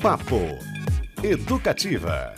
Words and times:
Papo 0.00 0.58
Educativa. 1.22 2.32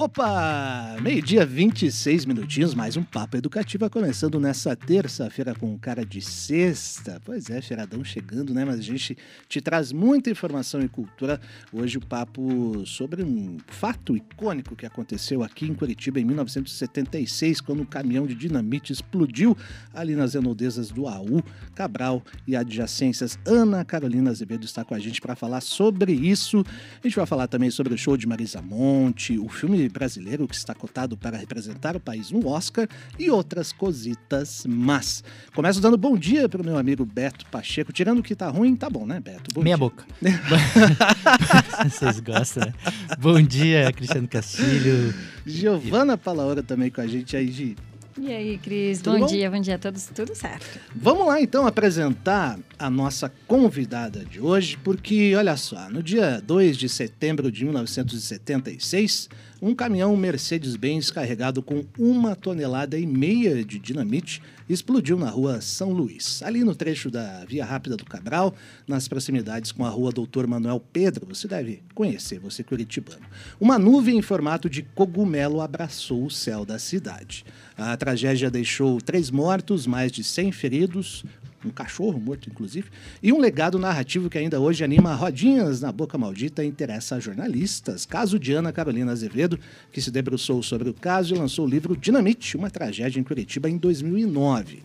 Opa! 0.00 0.96
Meio-dia, 1.02 1.44
26 1.44 2.24
minutinhos, 2.24 2.72
mais 2.72 2.96
um 2.96 3.02
Papo 3.02 3.36
Educativa 3.36 3.90
começando 3.90 4.38
nessa 4.38 4.76
terça-feira 4.76 5.56
com 5.56 5.76
cara 5.76 6.06
de 6.06 6.22
sexta. 6.22 7.20
Pois 7.24 7.50
é, 7.50 7.60
feiradão 7.60 8.04
chegando, 8.04 8.54
né? 8.54 8.64
Mas 8.64 8.78
a 8.78 8.82
gente 8.82 9.18
te 9.48 9.60
traz 9.60 9.90
muita 9.90 10.30
informação 10.30 10.80
e 10.82 10.88
cultura. 10.88 11.40
Hoje 11.72 11.98
o 11.98 12.00
papo 12.00 12.86
sobre 12.86 13.24
um 13.24 13.56
fato 13.66 14.16
icônico 14.16 14.76
que 14.76 14.86
aconteceu 14.86 15.42
aqui 15.42 15.66
em 15.66 15.74
Curitiba 15.74 16.20
em 16.20 16.24
1976, 16.24 17.60
quando 17.60 17.82
um 17.82 17.84
caminhão 17.84 18.24
de 18.24 18.36
dinamite 18.36 18.92
explodiu 18.92 19.56
ali 19.92 20.14
nas 20.14 20.36
enodezas 20.36 20.92
do 20.92 21.08
AU, 21.08 21.42
Cabral 21.74 22.22
e 22.46 22.54
adjacências. 22.54 23.36
Ana 23.44 23.84
Carolina 23.84 24.30
Azevedo 24.30 24.64
está 24.64 24.84
com 24.84 24.94
a 24.94 25.00
gente 25.00 25.20
para 25.20 25.34
falar 25.34 25.60
sobre 25.60 26.12
isso. 26.12 26.64
A 27.02 27.08
gente 27.08 27.16
vai 27.16 27.26
falar 27.26 27.48
também 27.48 27.68
sobre 27.68 27.92
o 27.94 27.98
show 27.98 28.16
de 28.16 28.28
Marisa 28.28 28.62
Monte, 28.62 29.36
o 29.36 29.48
filme 29.48 29.88
brasileiro 29.98 30.46
que 30.46 30.54
está 30.54 30.74
cotado 30.74 31.16
para 31.16 31.36
representar 31.36 31.96
o 31.96 32.00
país 32.00 32.30
no 32.30 32.46
Oscar 32.46 32.86
e 33.18 33.28
outras 33.30 33.72
cositas 33.72 34.64
mas 34.68 35.24
Começo 35.54 35.80
dando 35.80 35.96
bom 35.96 36.16
dia 36.16 36.48
para 36.48 36.62
o 36.62 36.64
meu 36.64 36.78
amigo 36.78 37.04
Beto 37.04 37.44
Pacheco. 37.46 37.92
Tirando 37.92 38.20
o 38.20 38.22
que 38.22 38.34
tá 38.36 38.48
ruim, 38.48 38.76
tá 38.76 38.88
bom, 38.88 39.04
né, 39.04 39.18
Beto? 39.18 39.52
Bom 39.52 39.62
Meia 39.62 39.76
dia. 39.76 39.80
boca. 39.80 40.04
Vocês 41.88 42.20
gostam, 42.20 42.66
né? 42.66 42.74
Bom 43.18 43.42
dia, 43.42 43.90
Cristiano 43.92 44.28
Castilho. 44.28 45.12
Giovana 45.44 46.16
Palaora 46.16 46.62
também 46.62 46.90
com 46.90 47.00
a 47.00 47.06
gente 47.06 47.36
aí, 47.36 47.50
Gi. 47.50 47.76
E 48.20 48.32
aí, 48.32 48.58
Cris? 48.58 49.00
Bom, 49.00 49.20
bom? 49.20 49.26
dia, 49.26 49.50
bom 49.50 49.60
dia 49.60 49.76
a 49.76 49.78
todos. 49.78 50.06
Tudo 50.14 50.34
certo. 50.34 50.80
Vamos 50.94 51.26
lá 51.26 51.40
então 51.40 51.66
apresentar 51.66 52.58
a 52.78 52.88
nossa 52.88 53.32
convidada 53.46 54.24
de 54.24 54.40
hoje, 54.40 54.78
porque 54.84 55.34
olha 55.34 55.56
só, 55.56 55.90
no 55.90 56.02
dia 56.02 56.40
2 56.46 56.76
de 56.76 56.88
setembro 56.88 57.50
de 57.50 57.64
1976, 57.64 59.28
um 59.60 59.74
caminhão 59.74 60.16
Mercedes-Benz 60.16 61.10
carregado 61.10 61.60
com 61.60 61.84
uma 61.98 62.36
tonelada 62.36 62.96
e 62.96 63.04
meia 63.04 63.64
de 63.64 63.78
dinamite 63.78 64.40
explodiu 64.68 65.18
na 65.18 65.30
rua 65.30 65.60
São 65.60 65.92
Luís, 65.92 66.42
ali 66.42 66.62
no 66.62 66.74
trecho 66.74 67.10
da 67.10 67.44
Via 67.44 67.64
Rápida 67.64 67.96
do 67.96 68.04
Cabral, 68.04 68.54
nas 68.86 69.08
proximidades 69.08 69.72
com 69.72 69.84
a 69.84 69.88
rua 69.88 70.12
Doutor 70.12 70.46
Manuel 70.46 70.80
Pedro. 70.92 71.26
Você 71.26 71.48
deve 71.48 71.82
conhecer, 71.94 72.38
você 72.38 72.62
curitibano. 72.62 73.22
Uma 73.58 73.78
nuvem 73.78 74.18
em 74.18 74.22
formato 74.22 74.70
de 74.70 74.82
cogumelo 74.82 75.60
abraçou 75.60 76.24
o 76.24 76.30
céu 76.30 76.64
da 76.64 76.78
cidade. 76.78 77.44
A 77.76 77.96
tragédia 77.96 78.50
deixou 78.50 79.00
três 79.00 79.30
mortos, 79.30 79.86
mais 79.86 80.12
de 80.12 80.22
100 80.22 80.52
feridos, 80.52 81.24
um 81.64 81.70
cachorro 81.70 82.20
morto, 82.20 82.48
inclusive, 82.48 82.88
e 83.22 83.32
um 83.32 83.38
legado 83.38 83.78
narrativo 83.78 84.30
que 84.30 84.38
ainda 84.38 84.60
hoje 84.60 84.84
anima 84.84 85.14
rodinhas 85.14 85.80
na 85.80 85.90
boca 85.90 86.16
maldita 86.16 86.64
e 86.64 86.68
interessa 86.68 87.16
a 87.16 87.20
jornalistas. 87.20 88.06
Caso 88.06 88.38
de 88.38 88.52
Ana 88.52 88.72
Carolina 88.72 89.12
Azevedo, 89.12 89.58
que 89.92 90.00
se 90.00 90.10
debruçou 90.10 90.62
sobre 90.62 90.88
o 90.88 90.94
caso 90.94 91.34
e 91.34 91.38
lançou 91.38 91.66
o 91.66 91.68
livro 91.68 91.96
Dinamite, 91.96 92.56
uma 92.56 92.70
tragédia 92.70 93.18
em 93.18 93.24
Curitiba, 93.24 93.68
em 93.68 93.76
2009. 93.76 94.82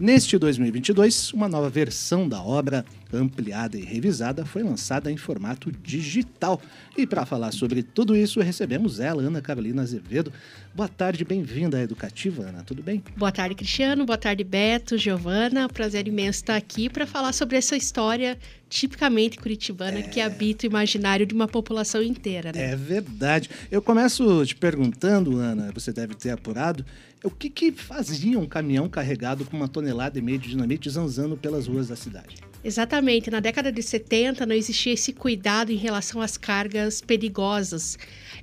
Neste 0.00 0.38
2022, 0.38 1.32
uma 1.32 1.48
nova 1.48 1.70
versão 1.70 2.28
da 2.28 2.42
obra, 2.42 2.84
ampliada 3.12 3.76
e 3.76 3.82
revisada, 3.82 4.44
foi 4.44 4.62
lançada 4.62 5.10
em 5.10 5.16
formato 5.16 5.70
digital. 5.70 6.60
E 6.96 7.06
para 7.06 7.24
falar 7.26 7.52
sobre 7.52 7.82
tudo 7.82 8.16
isso, 8.16 8.40
recebemos 8.40 9.00
ela, 9.00 9.22
Ana 9.22 9.40
Carolina 9.40 9.82
Azevedo. 9.82 10.32
Boa 10.74 10.88
tarde, 10.88 11.24
bem-vinda 11.24 11.78
à 11.78 11.82
Educativa, 11.82 12.42
Ana, 12.42 12.62
tudo 12.62 12.82
bem? 12.82 13.02
Boa 13.16 13.32
tarde, 13.32 13.54
Cristiano. 13.54 14.04
Boa 14.04 14.18
tarde, 14.18 14.44
Beto, 14.44 14.98
Giovana. 14.98 15.68
Prazer 15.68 16.06
imenso 16.06 16.40
estar 16.40 16.56
aqui 16.56 16.88
para 16.88 17.06
falar 17.06 17.32
sobre 17.32 17.56
essa 17.56 17.76
história 17.76 18.38
tipicamente 18.68 19.38
curitibana 19.38 20.02
que 20.02 20.20
habita 20.20 20.66
o 20.66 20.70
imaginário 20.70 21.24
de 21.24 21.34
uma 21.34 21.46
população 21.46 22.02
inteira, 22.02 22.52
né? 22.52 22.72
É 22.72 22.76
verdade. 22.76 23.48
Eu 23.70 23.80
começo 23.80 24.44
te 24.44 24.56
perguntando, 24.56 25.36
Ana, 25.36 25.70
você 25.72 25.92
deve 25.92 26.14
ter 26.14 26.30
apurado, 26.30 26.84
o 27.22 27.30
que, 27.30 27.48
que 27.48 27.72
fazia 27.72 28.38
um 28.38 28.46
caminhão 28.46 28.88
carregado 28.88 29.44
com 29.44 29.56
uma 29.56 29.68
tonelada 29.68 30.18
e 30.18 30.22
meia 30.22 30.38
de 30.38 30.48
dinamite 30.48 30.90
zanzando 30.90 31.36
pelas 31.36 31.66
ruas 31.66 31.88
da 31.88 31.96
cidade? 31.96 32.36
Exatamente. 32.62 33.30
Na 33.30 33.40
década 33.40 33.70
de 33.70 33.82
70 33.82 34.44
não 34.44 34.54
existia 34.54 34.92
esse 34.92 35.12
cuidado 35.12 35.70
em 35.70 35.76
relação 35.76 36.20
às 36.20 36.36
cargas 36.36 37.00
perigosas. 37.00 37.96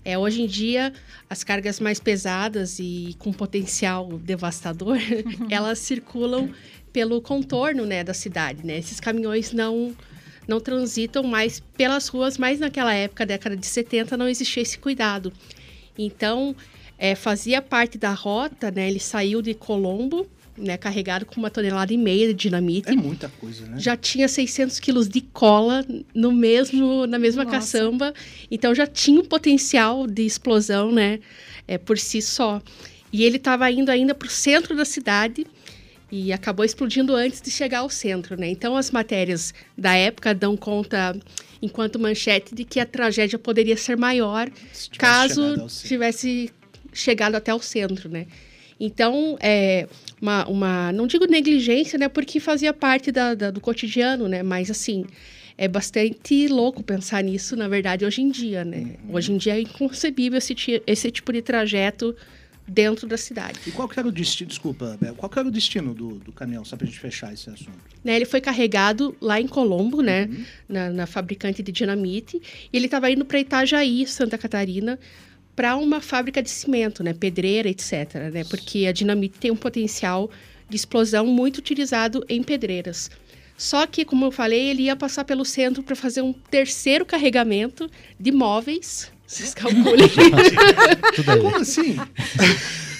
É, 0.03 0.17
hoje 0.17 0.41
em 0.41 0.47
dia, 0.47 0.94
as 1.29 1.44
cargas 1.44 1.79
mais 1.79 2.00
pesadas 2.00 2.79
e 2.79 3.16
com 3.19 3.31
potencial 3.33 4.17
devastador, 4.19 4.97
elas 5.51 5.79
circulam 5.79 6.50
pelo 6.91 7.22
contorno 7.22 7.85
né, 7.85 8.03
da 8.03 8.13
cidade. 8.13 8.66
Né? 8.66 8.78
Esses 8.78 9.00
caminhões 9.00 9.51
não 9.51 9.94
não 10.47 10.59
transitam 10.59 11.23
mais 11.23 11.59
pelas 11.75 12.07
ruas, 12.07 12.37
mas 12.37 12.59
naquela 12.59 12.93
época, 12.93 13.25
década 13.25 13.55
de 13.55 13.65
70, 13.65 14.17
não 14.17 14.27
existia 14.27 14.63
esse 14.63 14.77
cuidado. 14.77 15.31
Então, 15.97 16.55
é, 16.97 17.15
fazia 17.15 17.61
parte 17.61 17.97
da 17.97 18.13
rota, 18.13 18.71
né? 18.71 18.89
Ele 18.89 18.99
saiu 18.99 19.41
de 19.41 19.53
Colombo, 19.53 20.27
né? 20.57 20.77
Carregado 20.77 21.25
com 21.25 21.39
uma 21.39 21.49
tonelada 21.49 21.93
e 21.93 21.97
meia 21.97 22.27
de 22.27 22.33
dinamite. 22.33 22.89
É 22.89 22.95
muita 22.95 23.29
coisa, 23.39 23.65
né? 23.65 23.79
Já 23.79 23.95
tinha 23.95 24.27
600 24.27 24.79
quilos 24.79 25.07
de 25.07 25.21
cola 25.21 25.85
no 26.13 26.31
mesmo, 26.31 27.05
na 27.07 27.19
mesma 27.19 27.43
Nossa. 27.43 27.57
caçamba. 27.57 28.13
Então, 28.49 28.73
já 28.73 28.87
tinha 28.87 29.19
um 29.19 29.25
potencial 29.25 30.07
de 30.07 30.25
explosão, 30.25 30.91
né? 30.91 31.19
É, 31.67 31.77
por 31.77 31.97
si 31.97 32.21
só. 32.21 32.61
E 33.11 33.23
ele 33.23 33.37
estava 33.37 33.69
indo 33.69 33.89
ainda 33.89 34.15
para 34.15 34.27
o 34.27 34.31
centro 34.31 34.75
da 34.75 34.85
cidade 34.85 35.45
e 36.16 36.31
acabou 36.31 36.63
explodindo 36.63 37.16
antes 37.16 37.41
de 37.41 37.50
chegar 37.50 37.79
ao 37.79 37.90
centro, 37.90 38.40
né? 38.40 38.47
Então 38.47 38.78
as 38.78 38.91
matérias 38.91 39.51
da 39.75 39.96
época 39.96 40.31
dão 40.31 40.56
conta, 40.56 41.18
enquanto 41.59 41.97
manchete, 41.97 42.53
de 42.53 42.63
que 42.63 42.79
a 42.79 42.85
tragédia 42.85 43.40
poderia 43.40 43.75
ser 43.75 43.97
maior 43.97 44.47
Se 44.72 44.91
caso 44.91 45.56
tivesse 45.88 46.51
chegado 46.94 47.34
até 47.34 47.51
o 47.51 47.59
centro, 47.59 48.09
né? 48.09 48.28
Então, 48.79 49.38
é 49.41 49.88
uma, 50.22 50.47
uma 50.47 50.91
não 50.91 51.07
digo 51.07 51.25
negligência, 51.25 51.97
né? 51.97 52.07
Porque 52.07 52.40
fazia 52.40 52.72
parte 52.74 53.12
da, 53.12 53.34
da- 53.34 53.50
do 53.50 53.59
cotidiano, 53.59 54.28
né? 54.28 54.44
Mas, 54.44 54.69
assim, 54.69 55.06
é 55.57 55.68
bastante 55.68 56.47
louco 56.47 56.84
pensar 56.84 57.24
nisso, 57.24 57.56
na 57.56 57.68
verdade, 57.68 58.06
hoje 58.06 58.22
em 58.22 58.30
dia, 58.30 58.63
né? 58.63 58.97
Uhum. 59.07 59.16
Hoje 59.16 59.31
em 59.31 59.38
dia 59.38 59.56
é 59.57 59.62
inconcebível 59.62 60.38
esse, 60.38 60.53
esse 60.85 61.09
tipo 61.09 61.34
de 61.34 61.41
trajeto 61.41 62.16
dentro 62.68 63.07
da 63.07 63.18
cidade. 63.18 63.59
E 63.68 63.72
qual 63.72 63.88
que 63.88 64.00
era 64.00 64.07
o 64.07 64.12
destino, 64.12 64.47
desculpa, 64.47 64.97
qual 65.18 65.29
que 65.29 65.40
era 65.40 65.47
o 65.47 65.51
destino 65.51 65.94
do, 65.94 66.16
do 66.16 66.31
caminhão, 66.31 66.63
só 66.63 66.75
pra 66.75 66.85
gente 66.85 67.00
fechar 67.00 67.34
esse 67.34 67.50
assunto? 67.50 67.78
Né, 68.03 68.16
ele 68.16 68.25
foi 68.25 68.41
carregado 68.41 69.16
lá 69.19 69.40
em 69.40 69.47
Colombo, 69.47 70.01
né? 70.01 70.25
Uhum. 70.25 70.46
Na, 70.69 70.90
na 70.90 71.06
fabricante 71.06 71.62
de 71.62 71.72
dinamite. 71.72 72.41
E 72.72 72.78
ele 72.78 72.85
estava 72.85 73.09
indo 73.09 73.25
para 73.25 73.40
Itajaí, 73.40 74.06
Santa 74.07 74.38
Catarina, 74.38 75.00
para 75.56 75.75
uma 75.75 76.01
fábrica 76.01 76.41
de 76.41 76.50
cimento, 76.50 77.03
né? 77.03 77.13
Pedreira, 77.13 77.69
etc. 77.69 78.16
Né? 78.34 78.44
Porque 78.50 78.85
a 78.88 78.91
dinamite 78.91 79.40
tem 79.40 79.51
um 79.51 79.56
potencial 79.56 80.30
de 80.69 80.75
explosão 80.75 81.25
muito 81.25 81.57
utilizado 81.57 82.25
em 82.28 82.41
pedreiras. 82.41 83.09
Só 83.57 83.85
que, 83.85 84.03
como 84.03 84.25
eu 84.25 84.31
falei, 84.31 84.69
ele 84.69 84.84
ia 84.84 84.95
passar 84.95 85.24
pelo 85.24 85.45
centro 85.45 85.84
para 85.84 85.95
fazer 85.95 86.22
um 86.22 86.34
terceiro 86.34 87.06
carregamento 87.06 87.90
de 88.19 88.31
móveis. 88.31 89.12
Vocês 89.33 89.53
calculem. 89.55 90.07
Como 91.41 91.55
assim? 91.55 91.97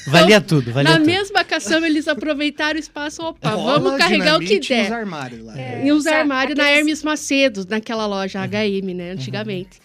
Valia 0.08 0.42
tudo, 0.42 0.72
valia 0.72 0.92
Na 0.92 0.98
tudo. 0.98 1.06
mesma 1.06 1.44
caçamba, 1.44 1.86
eles 1.88 2.08
aproveitaram 2.08 2.76
o 2.78 2.80
espaço. 2.80 3.22
Opa, 3.22 3.52
Cola, 3.52 3.80
vamos 3.80 4.00
carregar 4.00 4.38
o 4.38 4.40
que 4.40 4.60
dinamite 4.60 4.74
e 4.74 4.76
der. 4.76 4.86
Os 4.86 4.92
armários 4.92 5.46
lá. 5.46 5.54
E 5.84 5.92
os 5.92 6.08
armários 6.08 6.58
na 6.58 6.70
Hermes 6.70 7.04
Macedo, 7.04 7.66
naquela 7.70 8.08
loja 8.08 8.40
HM, 8.46 8.94
né? 8.96 9.12
Antigamente. 9.12 9.80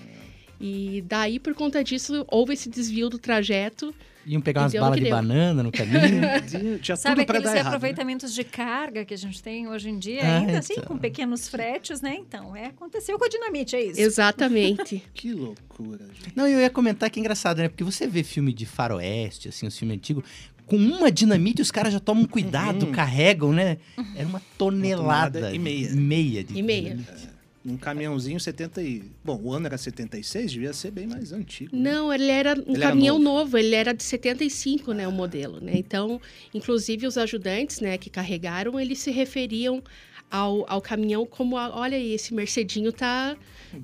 E 0.59 1.05
daí, 1.07 1.39
por 1.39 1.55
conta 1.55 1.85
disso, 1.85 2.25
houve 2.29 2.55
esse 2.55 2.69
desvio 2.69 3.11
do 3.11 3.19
trajeto. 3.19 3.95
Iam 4.27 4.41
pegar 4.43 4.63
umas 4.63 4.73
balas 4.75 4.97
de 4.99 5.05
deu. 5.05 5.11
banana 5.11 5.63
no 5.63 5.73
caminho. 5.73 6.21
Tinha 6.83 6.97
Sabe 6.97 7.17
tudo 7.23 7.27
pra 7.27 7.39
aqueles 7.39 7.45
dar 7.45 7.59
errado. 7.59 7.63
né? 7.65 7.69
aproveitamentos 7.77 8.35
de 8.35 8.45
carga 8.45 9.05
que 9.05 9.15
a 9.15 9.17
gente 9.19 9.43
tem 9.43 9.67
hoje 9.69 9.89
em 9.89 9.99
dia, 9.99 10.21
Ah, 10.23 10.39
ainda 10.41 10.59
assim, 10.59 10.75
então. 10.75 10.85
com 10.85 10.99
pequenos 10.99 11.49
fretes, 11.49 12.01
né? 12.03 12.15
Então, 12.19 12.55
é, 12.55 12.67
aconteceu 12.67 13.19
com 13.19 13.25
a 13.25 13.29
dinamite, 13.29 13.75
é 13.77 13.83
isso. 13.85 14.01
Exatamente. 14.01 15.03
Que 15.15 15.33
loucura, 15.33 16.05
gente. 16.15 16.33
Não, 16.37 16.47
eu 16.47 16.61
ia 16.61 16.69
comentar 16.71 17.09
que 17.11 17.19
é 17.19 17.21
engraçado, 17.21 17.59
né? 17.59 17.69
Porque 17.69 17.85
você 17.85 18.07
vê 18.07 18.23
filme 18.23 18.53
de 18.53 18.67
faroeste, 18.67 19.49
assim, 19.49 19.67
os 19.67 19.79
filmes 19.79 19.97
antigos, 19.97 20.25
com 20.67 20.77
uma 20.77 21.11
dinamite 21.11 21.63
os 21.63 21.71
caras 21.71 21.93
já 21.95 22.01
tomam 22.01 22.27
cuidado, 22.27 22.85
Uhum. 22.87 22.93
carregam, 22.93 23.53
né? 23.53 23.79
Era 24.15 24.29
uma 24.29 24.43
tonelada. 24.59 25.41
tonelada 25.41 25.57
e 25.57 25.59
meia. 25.59 25.91
Meia 25.95 26.45
de 26.45 26.59
E 26.59 26.63
meia. 26.63 26.91
dinamite. 26.91 27.29
Um 27.67 27.77
caminhãozinho 27.77 28.39
70 28.41 28.83
e... 28.83 29.03
Bom, 29.25 29.41
o 29.43 29.53
ano 29.53 29.67
era 29.67 29.77
76, 29.77 30.53
devia 30.53 30.73
ser 30.73 30.91
bem 30.91 31.07
mais 31.07 31.33
antigo. 31.33 31.77
né? 31.77 31.93
Não, 31.93 32.13
ele 32.13 32.31
era 32.31 32.55
um 32.55 32.73
Ele 32.75 32.77
era 32.83 32.89
caminhão 32.91 33.19
novo. 33.19 33.39
novo. 33.41 33.59
ele 33.59 33.75
era 33.75 33.93
de 33.93 34.03
75, 34.03 34.93
né, 34.93 35.07
o 35.07 35.13
modelo, 35.13 35.61
né? 35.61 35.73
Então, 35.75 36.21
inclusive 36.55 37.07
os 37.07 37.19
ajudantes, 37.19 37.81
né, 37.81 37.99
que 37.99 38.09
carregaram, 38.09 38.79
eles 38.81 38.99
se 39.01 39.11
referiam 39.11 39.83
ao, 40.31 40.65
ao 40.71 40.81
caminhão 40.81 41.27
como, 41.27 41.57
a- 41.59 41.75
olha 41.77 41.97
aí, 41.97 42.13
esse 42.15 42.33
Mercedinho 42.33 42.93
tá, 42.93 43.37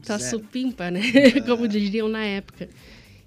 tá 0.06 0.18
Zero. 0.18 0.38
supimpa, 0.38 0.90
né? 0.90 1.00
como 1.46 1.66
diriam 1.68 2.08
na 2.08 2.24
época. 2.24 2.68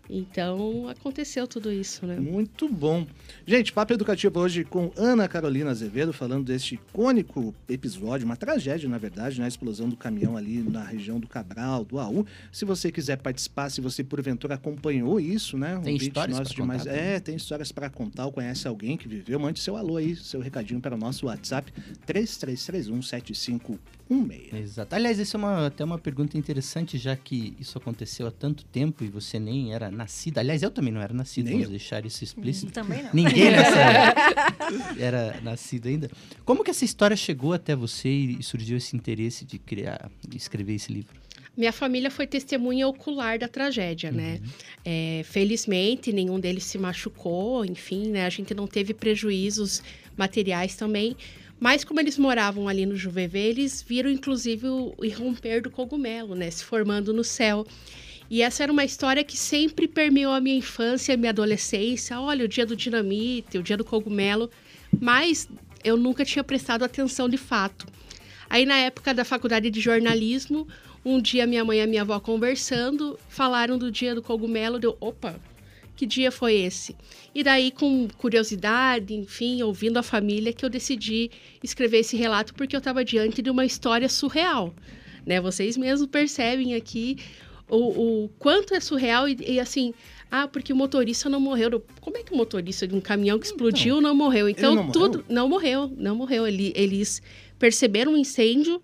Então 0.09 0.87
aconteceu 0.87 1.47
tudo 1.47 1.71
isso, 1.71 2.05
né? 2.05 2.17
Muito 2.19 2.69
bom. 2.69 3.05
Gente, 3.45 3.73
papo 3.73 3.93
educativo 3.93 4.39
hoje 4.39 4.63
com 4.63 4.91
Ana 4.95 5.27
Carolina 5.27 5.69
Azevedo, 5.71 6.13
falando 6.13 6.45
deste 6.45 6.75
icônico 6.75 7.53
episódio, 7.67 8.25
uma 8.25 8.35
tragédia, 8.37 8.87
na 8.87 8.97
verdade, 8.97 9.39
né? 9.39 9.45
A 9.45 9.47
explosão 9.47 9.89
do 9.89 9.97
caminhão 9.97 10.37
ali 10.37 10.59
na 10.63 10.83
região 10.83 11.19
do 11.19 11.27
Cabral, 11.27 11.83
do 11.83 11.99
AU. 11.99 12.25
Se 12.51 12.63
você 12.65 12.91
quiser 12.91 13.17
participar, 13.17 13.69
se 13.69 13.81
você 13.81 14.03
porventura 14.03 14.55
acompanhou 14.55 15.19
isso, 15.19 15.57
né? 15.57 15.77
Um 15.77 15.81
Tem 15.81 15.95
histórias 15.97 16.37
nosso 16.37 16.53
pra 16.55 16.61
demais- 16.63 16.81
contar 16.83 16.95
também. 16.95 17.09
É, 17.13 17.19
tem 17.19 17.35
histórias 17.35 17.71
para 17.71 17.89
contar, 17.89 18.25
ou 18.25 18.31
conhece 18.31 18.67
alguém 18.67 18.95
que 18.97 19.07
viveu, 19.07 19.39
mande 19.39 19.59
seu 19.59 19.75
alô 19.75 19.97
aí, 19.97 20.15
seu 20.15 20.39
recadinho 20.39 20.79
para 20.79 20.95
o 20.95 20.97
nosso 20.97 21.25
WhatsApp, 21.25 21.71
3331 22.05 23.01
7516. 23.01 24.53
Exato. 24.53 24.95
Aliás, 24.95 25.19
essa 25.19 25.35
é 25.35 25.39
uma, 25.39 25.67
até 25.67 25.83
uma 25.83 25.97
pergunta 25.97 26.37
interessante, 26.37 26.97
já 26.97 27.15
que 27.15 27.53
isso 27.59 27.77
aconteceu 27.77 28.25
há 28.27 28.31
tanto 28.31 28.63
tempo 28.65 29.03
e 29.03 29.07
você 29.09 29.37
nem 29.37 29.73
era 29.73 29.91
nascida. 29.97 30.39
Aliás, 30.39 30.63
eu 30.63 30.71
também 30.71 30.93
não 30.93 31.01
era 31.01 31.13
nascido, 31.13 31.45
Nem 31.45 31.55
vamos 31.55 31.65
eu. 31.67 31.71
deixar 31.71 32.05
isso 32.05 32.23
explícito. 32.23 32.71
Também 32.71 33.03
não. 33.03 33.09
Ninguém 33.13 33.51
nessa 33.51 33.75
era 34.97 35.41
nascido 35.41 35.87
ainda. 35.87 36.09
Como 36.45 36.63
que 36.63 36.71
essa 36.71 36.85
história 36.85 37.17
chegou 37.17 37.51
até 37.51 37.75
você 37.75 38.07
e 38.07 38.41
surgiu 38.43 38.77
esse 38.77 38.95
interesse 38.95 39.43
de 39.43 39.57
criar, 39.57 40.09
de 40.25 40.37
escrever 40.37 40.75
esse 40.75 40.93
livro? 40.93 41.15
Minha 41.57 41.73
família 41.73 42.11
foi 42.11 42.27
testemunha 42.27 42.87
ocular 42.87 43.39
da 43.39 43.47
tragédia, 43.47 44.11
né? 44.11 44.39
É, 44.85 45.23
felizmente, 45.25 46.13
nenhum 46.13 46.39
deles 46.39 46.63
se 46.63 46.77
machucou, 46.77 47.65
enfim, 47.65 48.09
né? 48.09 48.27
A 48.27 48.29
gente 48.29 48.53
não 48.53 48.67
teve 48.67 48.93
prejuízos 48.93 49.81
materiais 50.15 50.75
também. 50.75 51.17
Mas 51.59 51.83
como 51.83 51.99
eles 51.99 52.17
moravam 52.17 52.67
ali 52.67 52.85
no 52.85 52.95
Juvevê, 52.95 53.47
eles 53.47 53.81
viram 53.81 54.11
inclusive 54.11 54.67
o 54.67 54.93
irromper 55.03 55.63
do 55.63 55.71
cogumelo, 55.71 56.35
né? 56.35 56.51
Se 56.51 56.63
formando 56.63 57.11
no 57.11 57.23
céu. 57.23 57.65
E 58.29 58.41
essa 58.41 58.63
era 58.63 58.71
uma 58.71 58.83
história 58.83 59.23
que 59.23 59.37
sempre 59.37 59.87
permeou 59.87 60.33
a 60.33 60.41
minha 60.41 60.57
infância, 60.57 61.13
a 61.13 61.17
minha 61.17 61.29
adolescência. 61.29 62.19
Olha, 62.19 62.43
o 62.43 62.47
dia 62.47 62.65
do 62.65 62.75
dinamite, 62.75 63.57
o 63.57 63.63
dia 63.63 63.77
do 63.77 63.85
cogumelo. 63.85 64.49
Mas 64.99 65.47
eu 65.83 65.95
nunca 65.95 66.25
tinha 66.25 66.43
prestado 66.43 66.83
atenção 66.83 67.29
de 67.29 67.37
fato. 67.37 67.85
Aí, 68.49 68.65
na 68.65 68.77
época 68.77 69.13
da 69.13 69.23
faculdade 69.23 69.69
de 69.69 69.79
jornalismo, 69.79 70.67
um 71.03 71.21
dia 71.21 71.47
minha 71.47 71.63
mãe 71.63 71.79
e 71.79 71.87
minha 71.87 72.01
avó 72.01 72.19
conversando, 72.19 73.17
falaram 73.29 73.77
do 73.77 73.91
dia 73.91 74.13
do 74.13 74.21
cogumelo, 74.21 74.79
deu, 74.79 74.97
opa, 74.99 75.39
que 75.95 76.05
dia 76.05 76.31
foi 76.31 76.55
esse? 76.55 76.95
E 77.33 77.43
daí, 77.43 77.71
com 77.71 78.07
curiosidade, 78.17 79.13
enfim, 79.13 79.61
ouvindo 79.63 79.97
a 79.97 80.03
família, 80.03 80.53
que 80.53 80.63
eu 80.63 80.69
decidi 80.69 81.31
escrever 81.63 81.99
esse 81.99 82.15
relato, 82.15 82.53
porque 82.53 82.75
eu 82.75 82.79
estava 82.79 83.03
diante 83.03 83.41
de 83.41 83.49
uma 83.49 83.65
história 83.65 84.07
surreal. 84.07 84.73
Né? 85.25 85.41
Vocês 85.41 85.75
mesmos 85.75 86.07
percebem 86.07 86.75
aqui 86.75 87.17
o, 87.69 88.23
o 88.23 88.29
quanto 88.39 88.73
é 88.73 88.79
surreal 88.79 89.27
e, 89.27 89.37
e, 89.45 89.59
assim... 89.59 89.93
Ah, 90.29 90.45
porque 90.45 90.73
o 90.73 90.75
motorista 90.75 91.29
não 91.29 91.39
morreu. 91.39 91.69
Eu, 91.71 91.85
Como 92.01 92.17
é 92.17 92.21
que 92.21 92.33
o 92.33 92.35
motorista 92.35 92.85
de 92.85 92.93
um 92.93 92.99
caminhão 92.99 93.39
que 93.39 93.45
explodiu 93.45 94.01
não 94.01 94.13
morreu? 94.13 94.49
Então, 94.49 94.75
não 94.75 94.83
morreu? 94.83 94.91
tudo... 94.91 95.25
Não 95.29 95.47
morreu, 95.47 95.89
não 95.95 96.17
morreu. 96.17 96.45
Ele, 96.45 96.73
eles 96.75 97.21
perceberam 97.57 98.11
um 98.11 98.17
incêndio 98.17 98.81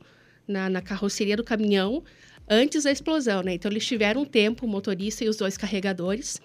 na, 0.47 0.69
na 0.69 0.81
carroceria 0.81 1.35
do 1.35 1.43
caminhão 1.43 2.01
antes 2.49 2.83
da 2.83 2.91
explosão, 2.91 3.41
né? 3.41 3.53
Então 3.53 3.69
eles 3.71 3.85
tiveram 3.85 4.21
um 4.21 4.25
tempo, 4.25 4.65
o 4.65 4.69
motorista 4.69 5.23
e 5.23 5.29
os 5.29 5.37
dois 5.37 5.57
carregadores, 5.57 6.41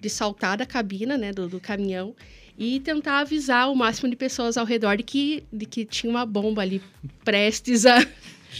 de 0.00 0.10
saltar 0.10 0.56
da 0.56 0.66
cabina, 0.66 1.16
né, 1.16 1.32
do, 1.32 1.48
do 1.48 1.60
caminhão 1.60 2.14
e 2.58 2.80
tentar 2.80 3.20
avisar 3.20 3.70
o 3.70 3.74
máximo 3.74 4.10
de 4.10 4.16
pessoas 4.16 4.56
ao 4.56 4.66
redor 4.66 4.96
de 4.96 5.02
que, 5.02 5.44
de 5.52 5.64
que 5.64 5.84
tinha 5.84 6.10
uma 6.10 6.26
bomba 6.26 6.62
ali 6.62 6.82
prestes 7.24 7.86
a 7.86 8.04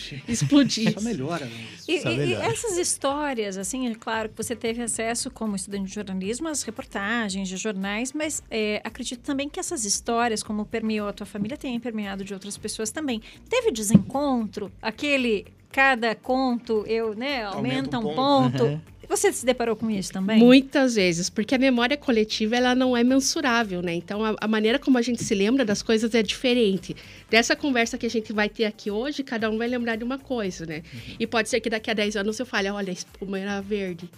explodir. 0.28 0.92
Só 0.92 1.00
melhora, 1.00 1.44
né? 1.44 1.66
E, 1.88 2.00
Só 2.00 2.10
e- 2.10 2.14
e 2.14 2.16
melhor. 2.18 2.44
essas 2.44 2.76
histórias, 2.78 3.56
assim, 3.56 3.88
é 3.88 3.94
claro 3.94 4.28
que 4.28 4.36
você 4.36 4.54
teve 4.56 4.82
acesso 4.82 5.30
como 5.30 5.56
estudante 5.56 5.88
de 5.88 5.94
jornalismo 5.94 6.48
às 6.48 6.62
reportagens 6.62 7.48
de 7.48 7.56
jornais, 7.56 8.12
mas 8.12 8.42
é, 8.50 8.80
acredito 8.84 9.20
também 9.20 9.48
que 9.48 9.58
essas 9.60 9.84
histórias, 9.84 10.42
como 10.42 10.64
permeou 10.64 11.08
a 11.08 11.12
tua 11.12 11.26
família, 11.26 11.56
tenham 11.56 11.80
permeado 11.80 12.24
de 12.24 12.32
outras 12.34 12.56
pessoas 12.56 12.90
também. 12.90 13.20
Teve 13.48 13.70
desencontro? 13.70 14.70
Aquele 14.80 15.46
cada 15.70 16.14
conto 16.14 16.84
eu, 16.86 17.14
né, 17.14 17.44
aumenta, 17.44 17.96
Aumenta 17.96 17.98
um 17.98 18.10
um 18.10 18.14
ponto. 18.14 18.80
Você 19.12 19.30
se 19.30 19.44
deparou 19.44 19.76
com 19.76 19.90
isso 19.90 20.10
também? 20.10 20.38
Muitas 20.38 20.94
vezes, 20.94 21.28
porque 21.28 21.54
a 21.54 21.58
memória 21.58 21.98
coletiva 21.98 22.56
ela 22.56 22.74
não 22.74 22.96
é 22.96 23.04
mensurável, 23.04 23.82
né? 23.82 23.92
Então 23.92 24.24
a, 24.24 24.34
a 24.40 24.48
maneira 24.48 24.78
como 24.78 24.96
a 24.96 25.02
gente 25.02 25.22
se 25.22 25.34
lembra 25.34 25.66
das 25.66 25.82
coisas 25.82 26.14
é 26.14 26.22
diferente. 26.22 26.96
Dessa 27.28 27.54
conversa 27.54 27.98
que 27.98 28.06
a 28.06 28.08
gente 28.08 28.32
vai 28.32 28.48
ter 28.48 28.64
aqui 28.64 28.90
hoje, 28.90 29.22
cada 29.22 29.50
um 29.50 29.58
vai 29.58 29.68
lembrar 29.68 29.96
de 29.96 30.04
uma 30.04 30.18
coisa, 30.18 30.64
né? 30.64 30.82
E 31.20 31.26
pode 31.26 31.50
ser 31.50 31.60
que 31.60 31.68
daqui 31.68 31.90
a 31.90 31.94
10 31.94 32.16
anos 32.16 32.38
eu 32.38 32.46
fale, 32.46 32.70
olha, 32.70 32.88
a 32.88 32.92
espuma 32.94 33.38
era 33.38 33.60
verde. 33.60 34.08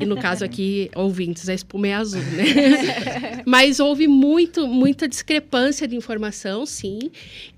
E 0.00 0.06
no 0.06 0.16
caso 0.16 0.44
aqui, 0.44 0.92
ouvintes, 0.94 1.48
a 1.48 1.54
espuma 1.54 1.88
é 1.88 1.94
azul, 1.94 2.22
né? 2.22 3.42
Mas 3.44 3.80
houve 3.80 4.06
muito, 4.06 4.68
muita 4.68 5.08
discrepância 5.08 5.88
de 5.88 5.96
informação, 5.96 6.64
sim. 6.64 7.10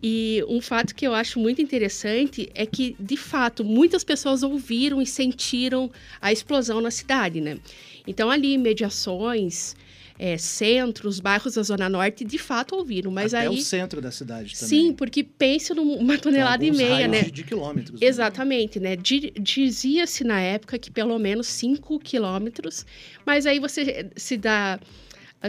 E 0.02 0.42
um 0.48 0.62
fato 0.62 0.94
que 0.94 1.06
eu 1.06 1.14
acho 1.14 1.38
muito 1.38 1.60
interessante 1.60 2.50
é 2.54 2.64
que, 2.64 2.96
de 2.98 3.18
fato, 3.18 3.62
muitas 3.62 4.02
pessoas 4.02 4.42
ouviram 4.42 5.02
e 5.02 5.06
sentiram 5.06 5.90
a 6.18 6.32
explosão 6.32 6.61
na 6.68 6.90
cidade, 6.90 7.40
né? 7.40 7.58
Então, 8.06 8.30
ali, 8.30 8.56
mediações, 8.58 9.74
é, 10.18 10.36
centros, 10.38 11.18
bairros 11.20 11.54
da 11.54 11.62
Zona 11.62 11.88
Norte, 11.88 12.24
de 12.24 12.38
fato 12.38 12.74
ouviram. 12.76 13.10
Mas 13.10 13.32
Até 13.34 13.46
aí. 13.48 13.54
o 13.56 13.60
centro 13.60 14.00
da 14.00 14.10
cidade 14.10 14.54
também. 14.54 14.68
Sim, 14.68 14.92
porque 14.92 15.22
pense 15.24 15.72
numa 15.74 16.18
tonelada 16.18 16.64
e 16.64 16.70
meia, 16.70 17.08
né? 17.08 17.22
De, 17.22 17.30
de 17.30 17.44
quilômetros. 17.44 18.00
né? 18.00 18.06
Exatamente, 18.06 18.78
né? 18.78 18.96
Di- 18.96 19.32
Dizia-se 19.38 20.22
na 20.24 20.40
época 20.40 20.78
que 20.78 20.90
pelo 20.90 21.18
menos 21.18 21.46
5 21.48 21.98
quilômetros, 21.98 22.84
mas 23.26 23.46
aí 23.46 23.58
você 23.58 24.10
se 24.16 24.36
dá 24.36 24.78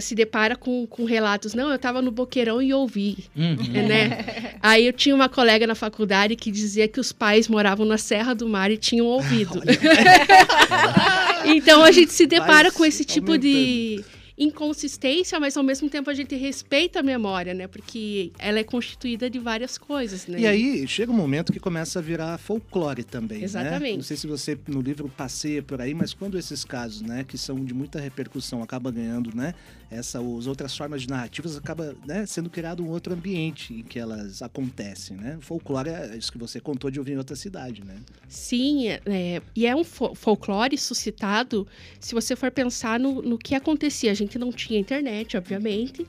se 0.02 0.16
depara 0.16 0.56
com, 0.56 0.86
com 0.88 1.06
relatos, 1.06 1.54
não, 1.54 1.70
eu 1.70 1.76
estava 1.76 2.02
no 2.02 2.12
boqueirão 2.12 2.62
e 2.62 2.74
ouvi, 2.74 3.18
Uhum. 3.36 3.56
né? 3.88 4.54
Aí 4.62 4.86
eu 4.88 4.94
tinha 4.94 5.14
uma 5.14 5.28
colega 5.30 5.68
na 5.68 5.76
faculdade 5.76 6.36
que 6.36 6.50
dizia 6.52 6.88
que 6.88 7.00
os 7.00 7.12
pais 7.12 7.48
moravam 7.48 7.86
na 7.86 7.98
Serra 7.98 8.34
do 8.34 8.48
Mar 8.48 8.72
e 8.72 8.78
tinham 8.78 9.06
ouvido. 9.06 9.62
então 11.46 11.84
a 11.84 11.92
gente 11.92 12.12
se 12.14 12.26
depara 12.26 12.64
Pais 12.64 12.74
com 12.76 12.86
esse 12.86 13.04
tipo 13.04 13.38
de 13.38 14.04
inconsistência, 14.38 15.40
mas 15.40 15.56
ao 15.58 15.64
mesmo 15.64 15.90
tempo 15.90 16.10
a 16.10 16.14
gente 16.14 16.36
respeita 16.36 17.00
a 17.00 17.04
memória, 17.04 17.54
né? 17.54 17.68
Porque 17.68 18.32
ela 18.40 18.60
é 18.60 18.64
constituída 18.64 19.30
de 19.30 19.40
várias 19.40 19.78
coisas, 19.78 20.26
né? 20.28 20.40
E 20.40 20.48
aí 20.48 20.88
chega 20.88 21.12
um 21.12 21.16
momento 21.16 21.52
que 21.54 21.60
começa 21.60 22.00
a 22.00 22.02
virar 22.02 22.38
folclore 22.38 23.04
também, 23.04 23.40
né? 23.40 23.44
Exatamente. 23.44 23.96
Não 23.98 24.04
sei 24.04 24.18
se 24.18 24.28
você 24.28 24.58
no 24.68 24.82
livro 24.82 25.08
passeia 25.10 25.62
por 25.62 25.82
aí, 25.82 25.94
mas 25.94 26.14
quando 26.14 26.38
esses 26.38 26.64
casos, 26.64 27.02
né, 27.02 27.24
que 27.28 27.38
são 27.38 27.64
de 27.64 27.74
muita 27.74 28.00
repercussão, 28.00 28.64
acaba 28.64 28.92
ganhando, 28.92 29.36
né, 29.36 29.54
essa 29.92 30.20
as 30.24 30.48
outras 30.48 30.76
formas 30.76 31.02
de 31.04 31.10
narrativas 31.10 31.56
acaba, 31.58 31.96
né, 32.08 32.26
sendo 32.26 32.50
criado 32.50 32.84
um 32.84 32.90
outro 32.90 33.14
ambiente 33.14 33.74
em 33.74 33.84
que 33.84 34.00
elas 34.00 34.42
acontecem, 34.42 35.18
né? 35.18 35.38
Folclore 35.42 35.90
é 35.90 36.18
isso 36.18 36.32
que 36.32 36.38
você 36.38 36.60
contou 36.60 36.90
de 36.90 36.98
ouvir 37.00 37.14
em 37.14 37.18
outra 37.18 37.36
cidade, 37.36 37.84
né? 37.84 37.96
Sim, 38.28 38.88
é- 38.88 39.02
é, 39.06 39.42
e 39.56 39.66
é 39.68 39.76
um 39.76 39.84
fo- 39.84 40.16
folclore 40.16 40.78
suscitado 40.78 41.68
se 42.00 42.14
você 42.16 42.36
for 42.36 42.50
pensar 42.52 43.00
no, 43.00 43.22
no 43.22 43.38
que 43.38 43.54
acontecia. 43.56 44.12
A 44.12 44.14
gente 44.24 44.40
não 44.40 44.52
tinha 44.52 44.80
internet, 44.80 45.38
obviamente. 45.38 46.06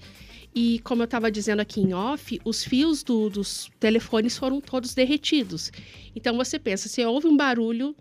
E 0.54 0.78
como 0.80 1.02
eu 1.02 1.04
estava 1.06 1.30
dizendo 1.30 1.60
aqui 1.60 1.80
em 1.80 1.92
off, 1.94 2.40
os 2.44 2.62
fios 2.64 3.02
do- 3.02 3.28
dos 3.28 3.68
telefones 3.80 4.38
foram 4.38 4.60
todos 4.60 4.94
derretidos. 4.94 5.72
Então 6.14 6.36
você 6.36 6.58
pensa, 6.58 6.88
se 6.88 7.04
houve 7.04 7.26
um 7.26 7.36
barulho 7.36 7.94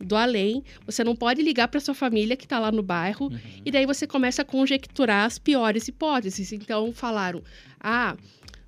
do 0.00 0.14
além, 0.14 0.62
você 0.86 1.02
não 1.02 1.16
pode 1.16 1.42
ligar 1.42 1.66
para 1.68 1.80
sua 1.80 1.94
família 1.94 2.36
que 2.36 2.44
está 2.44 2.58
lá 2.58 2.70
no 2.70 2.82
bairro, 2.82 3.32
e 3.64 3.70
daí 3.70 3.84
você 3.86 4.06
começa 4.06 4.42
a 4.42 4.44
conjecturar 4.44 5.24
as 5.24 5.38
piores 5.38 5.88
hipóteses. 5.88 6.52
Então 6.52 6.92
falaram: 6.92 7.42
ah, 7.80 8.16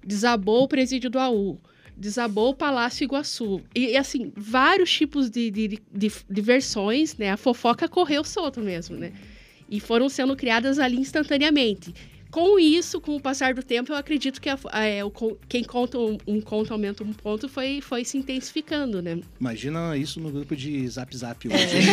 desabou 0.04 0.64
o 0.64 0.68
presídio 0.68 1.08
do 1.10 1.18
AU, 1.18 1.58
desabou 1.96 2.50
o 2.50 2.54
Palácio 2.54 3.04
Iguaçu. 3.04 3.60
E, 3.74 3.90
e, 3.90 3.96
assim, 3.96 4.32
vários 4.34 4.90
tipos 4.90 5.30
de, 5.30 5.50
de, 5.50 5.68
de, 5.68 6.12
de 6.28 6.40
versões, 6.40 7.16
né? 7.16 7.30
A 7.30 7.36
fofoca 7.36 7.86
correu 7.86 8.24
solto 8.24 8.60
mesmo, 8.60 8.96
né? 8.96 9.12
E 9.70 9.78
foram 9.78 10.08
sendo 10.08 10.36
criadas 10.36 10.78
ali 10.78 10.98
instantaneamente. 10.98 11.94
Com 12.30 12.58
isso, 12.58 13.00
com 13.00 13.16
o 13.16 13.20
passar 13.20 13.54
do 13.54 13.62
tempo, 13.62 13.92
eu 13.92 13.96
acredito 13.96 14.40
que 14.40 14.48
a- 14.48 14.58
a- 14.70 14.84
é, 14.84 15.04
o 15.04 15.10
quem 15.48 15.64
conta 15.64 15.98
um, 15.98 16.16
um 16.26 16.40
conto 16.40 16.72
aumenta 16.72 17.02
um 17.02 17.12
ponto 17.12 17.48
foi, 17.48 17.80
foi 17.80 18.04
se 18.04 18.16
intensificando, 18.18 19.02
né? 19.02 19.18
Imagina 19.40 19.96
isso 19.96 20.20
no 20.20 20.30
grupo 20.30 20.54
de 20.54 20.86
Zap 20.88 21.14
Zap 21.16 21.48
hoje. 21.48 21.56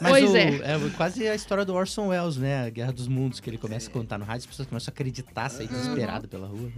Mas 0.00 0.10
Pois 0.10 0.30
o- 0.30 0.36
é. 0.36 0.58
quase 0.96 1.26
a 1.28 1.34
história 1.34 1.64
do 1.64 1.74
Orson 1.74 2.08
Welles, 2.08 2.36
né? 2.36 2.66
A 2.66 2.70
Guerra 2.70 2.92
dos 2.92 3.08
Mundos, 3.08 3.40
que 3.40 3.48
ele 3.50 3.58
começa 3.58 3.88
a 3.88 3.92
contar 3.92 4.18
no 4.18 4.24
rádio, 4.24 4.40
as 4.40 4.46
pessoas 4.46 4.68
começam 4.68 4.90
a 4.90 4.94
acreditar, 4.94 5.48
sair 5.48 5.68
desesperado 5.68 6.28
pela 6.28 6.46
rua. 6.46 6.70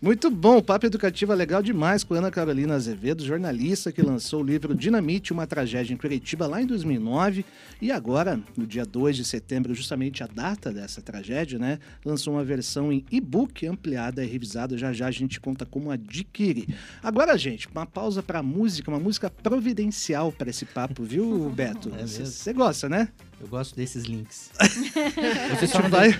Muito 0.00 0.30
bom, 0.30 0.58
o 0.58 0.62
Papo 0.62 0.86
Educativo 0.86 1.32
é 1.32 1.36
legal 1.36 1.62
demais 1.62 2.04
com 2.04 2.14
Ana 2.14 2.30
Carolina 2.30 2.74
Azevedo, 2.74 3.24
jornalista 3.24 3.92
que 3.92 4.02
lançou 4.02 4.40
o 4.40 4.44
livro 4.44 4.74
Dinamite, 4.74 5.32
uma 5.32 5.46
tragédia 5.46 5.94
em 5.94 5.96
Curitiba 5.96 6.46
lá 6.46 6.60
em 6.60 6.66
2009 6.66 7.44
e 7.80 7.90
agora, 7.90 8.40
no 8.56 8.66
dia 8.66 8.84
2 8.84 9.16
de 9.16 9.24
setembro, 9.24 9.74
justamente 9.74 10.22
a 10.22 10.26
data 10.26 10.63
dessa 10.72 11.02
tragédia, 11.02 11.58
né? 11.58 11.78
Lançou 12.04 12.34
uma 12.34 12.44
versão 12.44 12.92
em 12.92 13.04
e-book 13.10 13.66
ampliada 13.66 14.24
e 14.24 14.26
revisada. 14.26 14.76
Já 14.76 14.92
já 14.92 15.06
a 15.06 15.10
gente 15.10 15.40
conta 15.40 15.64
como 15.66 15.90
adquirir. 15.90 16.74
Agora, 17.02 17.36
gente, 17.36 17.68
uma 17.68 17.86
pausa 17.86 18.22
para 18.22 18.42
música, 18.42 18.90
uma 18.90 19.00
música 19.00 19.30
providencial 19.30 20.32
para 20.32 20.50
esse 20.50 20.64
papo, 20.64 21.02
viu, 21.02 21.50
Beto? 21.54 21.90
É? 21.94 22.06
Você 22.06 22.52
gosta, 22.52 22.88
né? 22.88 23.08
Eu 23.44 23.48
gosto 23.48 23.76
desses 23.76 24.04
links. 24.04 24.50
Você 25.50 25.66
só 25.66 25.82
vai. 25.82 26.18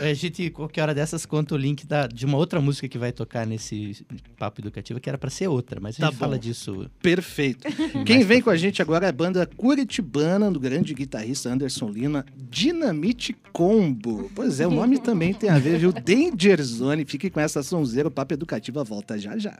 A 0.00 0.14
gente, 0.14 0.48
qualquer 0.48 0.80
hora 0.82 0.94
dessas, 0.94 1.26
conta 1.26 1.54
o 1.54 1.58
link 1.58 1.86
da- 1.86 2.06
de 2.06 2.24
uma 2.24 2.38
outra 2.38 2.60
música 2.62 2.88
que 2.88 2.96
vai 2.96 3.12
tocar 3.12 3.46
nesse 3.46 4.06
papo 4.38 4.62
educativo, 4.62 4.98
que 4.98 5.06
era 5.08 5.18
pra 5.18 5.28
ser 5.28 5.48
outra, 5.48 5.78
mas 5.80 5.96
a 5.96 6.00
Tá 6.00 6.06
gente 6.10 6.18
fala 6.18 6.38
disso. 6.38 6.90
Perfeito. 7.02 7.66
Quem 8.06 8.24
vem 8.24 8.40
com 8.40 8.48
a 8.48 8.56
gente 8.56 8.80
agora 8.80 9.04
é 9.04 9.10
a 9.10 9.12
banda 9.12 9.46
curitibana 9.54 10.50
do 10.50 10.58
grande 10.58 10.94
guitarrista 10.94 11.50
Anderson 11.50 11.90
Lima, 11.90 12.24
Dinamite 12.36 13.36
Combo. 13.52 14.30
Pois 14.34 14.58
é, 14.58 14.66
o 14.66 14.70
nome 14.70 14.98
também 14.98 15.34
tem 15.34 15.50
a 15.50 15.58
ver, 15.58 15.78
viu? 15.78 15.92
Danger 16.02 16.62
Zone. 16.62 17.04
Fique 17.04 17.28
com 17.28 17.38
essa 17.40 17.62
sonzeira, 17.62 18.08
o 18.08 18.10
Papo 18.10 18.32
Educativa 18.32 18.82
volta 18.82 19.18
já 19.18 19.36
já. 19.36 19.58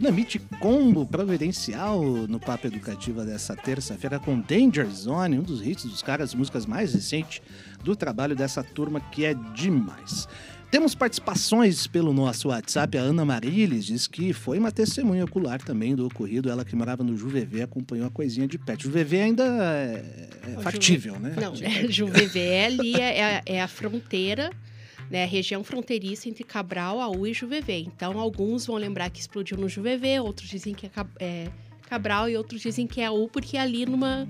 Dinamite 0.00 0.38
Combo 0.58 1.04
providencial 1.04 2.02
no 2.02 2.40
Papo 2.40 2.66
Educativa 2.66 3.22
dessa 3.22 3.54
terça-feira 3.54 4.18
com 4.18 4.40
Danger 4.40 4.86
Zone, 4.86 5.38
um 5.38 5.42
dos 5.42 5.60
hits 5.60 5.84
dos 5.84 6.00
caras, 6.00 6.34
músicas 6.34 6.64
mais 6.64 6.94
recentes 6.94 7.42
do 7.84 7.94
trabalho 7.94 8.34
dessa 8.34 8.64
turma 8.64 8.98
que 8.98 9.26
é 9.26 9.34
demais. 9.54 10.26
Temos 10.70 10.94
participações 10.94 11.86
pelo 11.86 12.14
nosso 12.14 12.48
WhatsApp. 12.48 12.96
A 12.96 13.02
Ana 13.02 13.26
Mariles 13.26 13.84
diz 13.84 14.06
que 14.06 14.32
foi 14.32 14.58
uma 14.58 14.72
testemunha 14.72 15.26
ocular 15.26 15.60
também 15.60 15.94
do 15.94 16.06
ocorrido. 16.06 16.48
Ela 16.48 16.64
que 16.64 16.74
morava 16.74 17.04
no 17.04 17.14
Juvevê 17.14 17.60
acompanhou 17.60 18.06
a 18.06 18.10
coisinha 18.10 18.48
de 18.48 18.56
perto. 18.56 18.84
Juvevê 18.84 19.20
ainda 19.20 19.44
é, 19.44 20.28
factível, 20.62 21.20
né? 21.20 21.34
Não, 21.38 21.52
é, 21.60 21.86
Juvevê 21.92 22.64
ali 22.64 22.94
é, 22.94 23.42
é 23.44 23.60
a 23.60 23.68
fronteira, 23.68 24.50
né, 25.10 25.24
a 25.24 25.26
região 25.26 25.64
fronteiriça 25.64 26.28
entre 26.28 26.44
Cabral, 26.44 27.00
Aú 27.00 27.26
e 27.26 27.32
Juvevê. 27.34 27.80
Então, 27.80 28.18
alguns 28.18 28.66
vão 28.66 28.76
lembrar 28.76 29.10
que 29.10 29.20
explodiu 29.20 29.58
no 29.58 29.68
Juvevê, 29.68 30.20
outros 30.20 30.48
dizem 30.48 30.72
que 30.72 30.86
é, 30.86 30.88
Cab- 30.88 31.10
é 31.18 31.48
Cabral 31.88 32.28
e 32.28 32.36
outros 32.36 32.60
dizem 32.62 32.86
que 32.86 33.00
é 33.00 33.06
Aú, 33.06 33.28
porque 33.28 33.56
é 33.56 33.60
ali 33.60 33.84
numa 33.84 34.28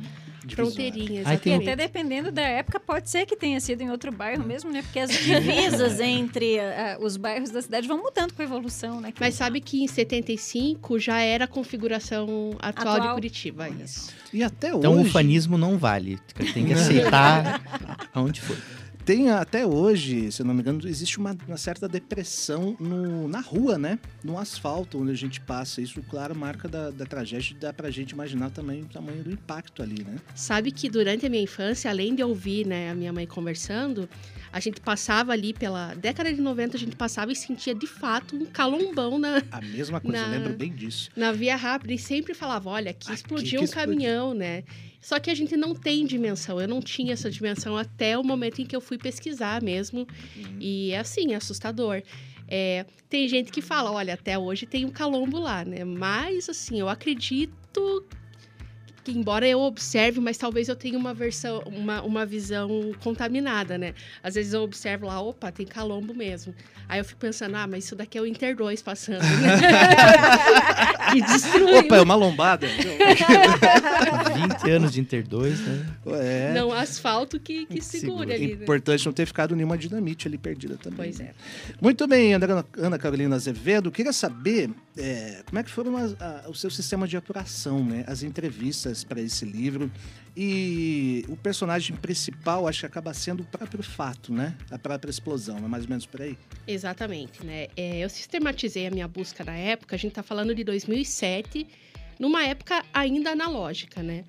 fronteirinha. 0.49 1.21
Aí 1.27 1.37
tem 1.39 1.53
Exatamente. 1.53 1.69
até 1.69 1.77
dependendo 1.77 2.33
da 2.33 2.41
época, 2.43 2.81
pode 2.81 3.11
ser 3.11 3.27
que 3.27 3.37
tenha 3.37 3.61
sido 3.61 3.83
em 3.83 3.91
outro 3.91 4.11
bairro 4.11 4.43
mesmo, 4.43 4.71
né? 4.73 4.81
Porque 4.83 4.99
as 4.99 5.11
divisas 5.23 6.01
entre 6.01 6.59
ah, 6.59 6.97
os 7.01 7.17
bairros 7.19 7.51
da 7.51 7.61
cidade 7.61 7.87
vão 7.87 7.99
mudando 8.03 8.33
com 8.33 8.41
a 8.41 8.45
evolução, 8.45 9.01
né? 9.01 9.13
Mas 9.21 9.35
sabe 9.35 9.61
que 9.61 9.83
em 9.83 9.87
75 9.87 10.99
já 10.99 11.21
era 11.21 11.45
a 11.45 11.47
configuração 11.49 12.57
atual, 12.59 12.95
Atual. 12.95 13.09
de 13.09 13.15
Curitiba, 13.15 13.69
isso. 13.69 14.11
E 14.33 14.43
até 14.43 14.71
Então 14.71 14.95
o 14.95 15.01
hoje. 15.01 15.11
ufanismo 15.11 15.59
não 15.59 15.77
vale. 15.77 16.19
Tem 16.55 16.65
que 16.65 16.73
aceitar 16.73 17.61
aonde 18.15 18.41
for. 18.41 18.57
Tem 19.05 19.31
até 19.31 19.67
hoje, 19.67 20.31
se 20.31 20.43
eu 20.43 20.47
não 20.47 20.55
me 20.55 20.61
engano, 20.61 20.87
existe 20.87 21.19
uma, 21.19 21.37
uma 21.49 21.57
certa 21.57 21.89
depressão 21.89 22.77
no- 22.79 23.27
na 23.27 23.41
rua, 23.41 23.77
né? 23.79 23.99
No 24.23 24.39
asfalto, 24.39 25.01
onde 25.01 25.11
a 25.11 25.15
gente 25.15 25.41
passa. 25.41 25.81
Isso, 25.81 26.01
claro, 26.03 26.37
marca 26.37 26.69
da, 26.69 26.91
da 26.91 27.05
tragédia. 27.07 27.57
Dá 27.59 27.73
pra 27.73 27.91
gente 27.91 28.11
imaginar 28.11 28.51
também 28.51 28.83
o 28.83 28.87
tamanho 28.87 29.25
do 29.25 29.33
impacto 29.33 29.83
ali, 29.83 30.05
né? 30.05 30.17
Sabe 30.35 30.71
que 30.71 30.89
durante 30.89 31.27
a 31.27 31.31
minha 31.31 31.43
infância, 31.43 31.91
além 31.91 32.15
de 32.15 32.23
ouvir 32.23 32.67
né, 32.67 32.91
a 32.91 32.95
minha 32.95 33.13
mãe 33.13 33.27
conversando, 33.27 34.09
a 34.53 34.61
gente 34.61 34.81
passava 34.81 35.33
ali 35.33 35.55
pela 35.55 35.95
década 35.95 36.33
de 36.33 36.41
90, 36.41 36.77
a 36.77 36.81
gente 36.81 36.95
passava 36.95 37.33
e 37.33 37.37
sentia 37.37 37.75
de 37.75 37.87
fato 37.87 38.37
um 38.37 38.45
calombão 38.47 39.19
na, 39.19 39.43
A 39.51 39.61
mesma 39.61 40.01
coisa, 40.01 40.19
eu 40.19 40.23
Na- 40.29 40.29
lembro 40.37 40.53
bem 40.57 40.73
disso. 40.73 41.11
na 41.17 41.33
via 41.33 41.57
rápida 41.57 41.95
e 41.95 41.99
sempre 41.99 42.35
falava: 42.35 42.69
olha, 42.69 42.91
aqui 42.91 43.07
Aqui 43.11 43.15
explodiu 43.15 43.63
um 43.63 43.67
caminhão, 43.67 44.35
né? 44.35 44.63
Só 45.01 45.19
que 45.19 45.31
a 45.31 45.35
gente 45.35 45.57
não 45.57 45.75
tem 45.75 46.05
dimensão. 46.05 46.61
Eu 46.61 46.69
não 46.69 46.81
tinha 46.81 47.13
essa 47.13 47.31
dimensão 47.31 47.77
até 47.77 48.19
o 48.19 48.23
momento 48.23 48.61
em 48.61 48.67
que 48.67 48.77
eu 48.77 48.81
fui 48.81 48.99
pesquisar 48.99 49.63
mesmo. 49.63 50.07
E 50.61 50.93
é 50.93 50.99
assim, 50.99 51.33
é 51.33 51.37
assustador. 51.37 52.03
É, 52.47 52.85
tem 53.09 53.29
gente 53.29 53.51
que 53.51 53.63
fala, 53.63 53.93
olha, 53.93 54.15
até 54.15 54.39
hoje 54.39 54.67
tem 54.67 54.85
um 54.85 54.91
calombo 54.91 55.39
lá, 55.39 55.65
né? 55.65 55.85
Mas, 55.85 56.49
assim, 56.49 56.81
eu 56.81 56.89
acredito 56.89 58.05
que, 59.05 59.13
embora 59.13 59.47
eu 59.47 59.61
observe, 59.61 60.21
mas 60.21 60.37
talvez 60.37 60.69
eu 60.69 60.77
tenha 60.77 60.99
uma 60.99 61.15
versão, 61.15 61.63
uma, 61.67 62.03
uma 62.03 62.27
visão 62.27 62.93
contaminada, 63.03 63.79
né? 63.79 63.95
Às 64.23 64.35
vezes 64.35 64.53
eu 64.53 64.63
observo 64.63 65.07
lá, 65.07 65.21
opa, 65.21 65.51
tem 65.51 65.67
calombo 65.67 66.15
mesmo. 66.15 66.55
Aí 66.89 66.99
eu 66.99 67.05
fico 67.05 67.21
pensando, 67.21 67.55
ah, 67.57 67.67
mas 67.67 67.85
isso 67.85 67.95
daqui 67.95 68.19
é 68.19 68.21
o 68.21 68.27
Inter 68.27 68.57
2 68.57 68.83
passando, 68.83 69.23
né? 69.23 69.59
que 71.13 71.23
destruiu. 71.23 71.79
Opa, 71.79 71.97
é 71.97 72.01
uma 72.01 72.15
lombada. 72.15 72.67
20 74.35 74.71
anos 74.71 74.93
de 74.93 75.01
Inter 75.01 75.27
2, 75.27 75.61
né? 75.61 75.87
é. 76.21 76.53
Não, 76.53 76.73
asfalto 76.73 77.39
que, 77.39 77.67
que 77.67 77.81
segura 77.81 78.35
ali, 78.35 78.57
né? 78.57 78.63
Importante 78.65 79.07
não 79.07 79.13
ter 79.13 79.27
ficado 79.27 79.55
nenhuma 79.55 79.79
dinamite 79.79 80.27
ali 80.27 80.37
perdida 80.37 80.77
também. 80.77 80.97
Pois 80.97 81.19
né? 81.19 81.31
é. 81.31 81.75
Muito 81.81 82.07
bem, 82.07 82.35
Ana, 82.35 82.67
Ana 82.77 82.99
Carolina 82.99 83.37
Azevedo. 83.37 83.91
Queria 83.91 84.13
saber 84.13 84.71
é, 85.01 85.43
como 85.47 85.59
é 85.59 85.63
que 85.63 85.71
foram 85.71 85.97
as- 85.97 86.21
a- 86.21 86.45
o 86.49 86.55
seu 86.55 86.71
sistema 86.71 87.09
de 87.09 87.17
apuração, 87.17 87.85
né? 87.85 88.05
As 88.07 88.23
entrevistas 88.23 89.03
para 89.03 89.21
esse 89.21 89.45
livro. 89.45 89.91
E 90.37 91.25
o 91.29 91.37
personagem 91.37 91.97
principal, 91.97 92.69
acho 92.69 92.81
que 92.81 92.87
acaba 92.87 93.13
sendo 93.13 93.43
o 93.43 93.47
próprio 93.47 93.83
fato, 93.83 94.33
né? 94.33 94.57
A 94.71 94.79
própria 94.79 95.11
explosão, 95.11 95.59
é 95.59 95.61
mais 95.69 95.85
ou 95.85 95.91
menos 95.91 96.07
por 96.07 96.23
aí. 96.23 96.39
Exatamente, 96.67 97.45
né? 97.45 97.67
É, 97.77 97.99
eu 97.99 98.09
sistematizei 98.09 98.87
a 98.87 98.91
minha 98.91 99.09
busca 99.09 99.45
na 99.45 99.57
época, 99.57 99.97
a 99.97 99.99
gente 99.99 100.13
tá 100.13 100.23
falando 100.23 100.55
de 100.55 100.63
2007, 100.65 101.67
numa 102.19 102.45
época 102.45 102.85
ainda 102.93 103.31
analógica, 103.33 104.03
né? 104.03 104.25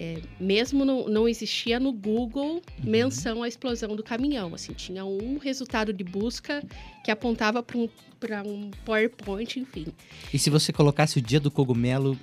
É, 0.00 0.18
mesmo 0.38 0.84
não, 0.84 1.08
não 1.08 1.28
existia 1.28 1.80
no 1.80 1.92
Google 1.92 2.62
menção 2.84 3.42
à 3.42 3.48
explosão 3.48 3.96
do 3.96 4.02
caminhão, 4.02 4.54
assim, 4.54 4.72
tinha 4.72 5.04
um 5.04 5.38
resultado 5.38 5.92
de 5.92 6.04
busca 6.04 6.62
que 7.04 7.10
apontava 7.10 7.64
para 7.64 7.76
um, 7.76 7.88
pra 8.20 8.42
um 8.44 8.70
PowerPoint, 8.84 9.58
enfim. 9.58 9.86
E 10.32 10.38
se 10.38 10.50
você 10.50 10.72
colocasse 10.72 11.18
o 11.18 11.20
dia 11.20 11.40
do 11.40 11.50
cogumelo, 11.50 12.16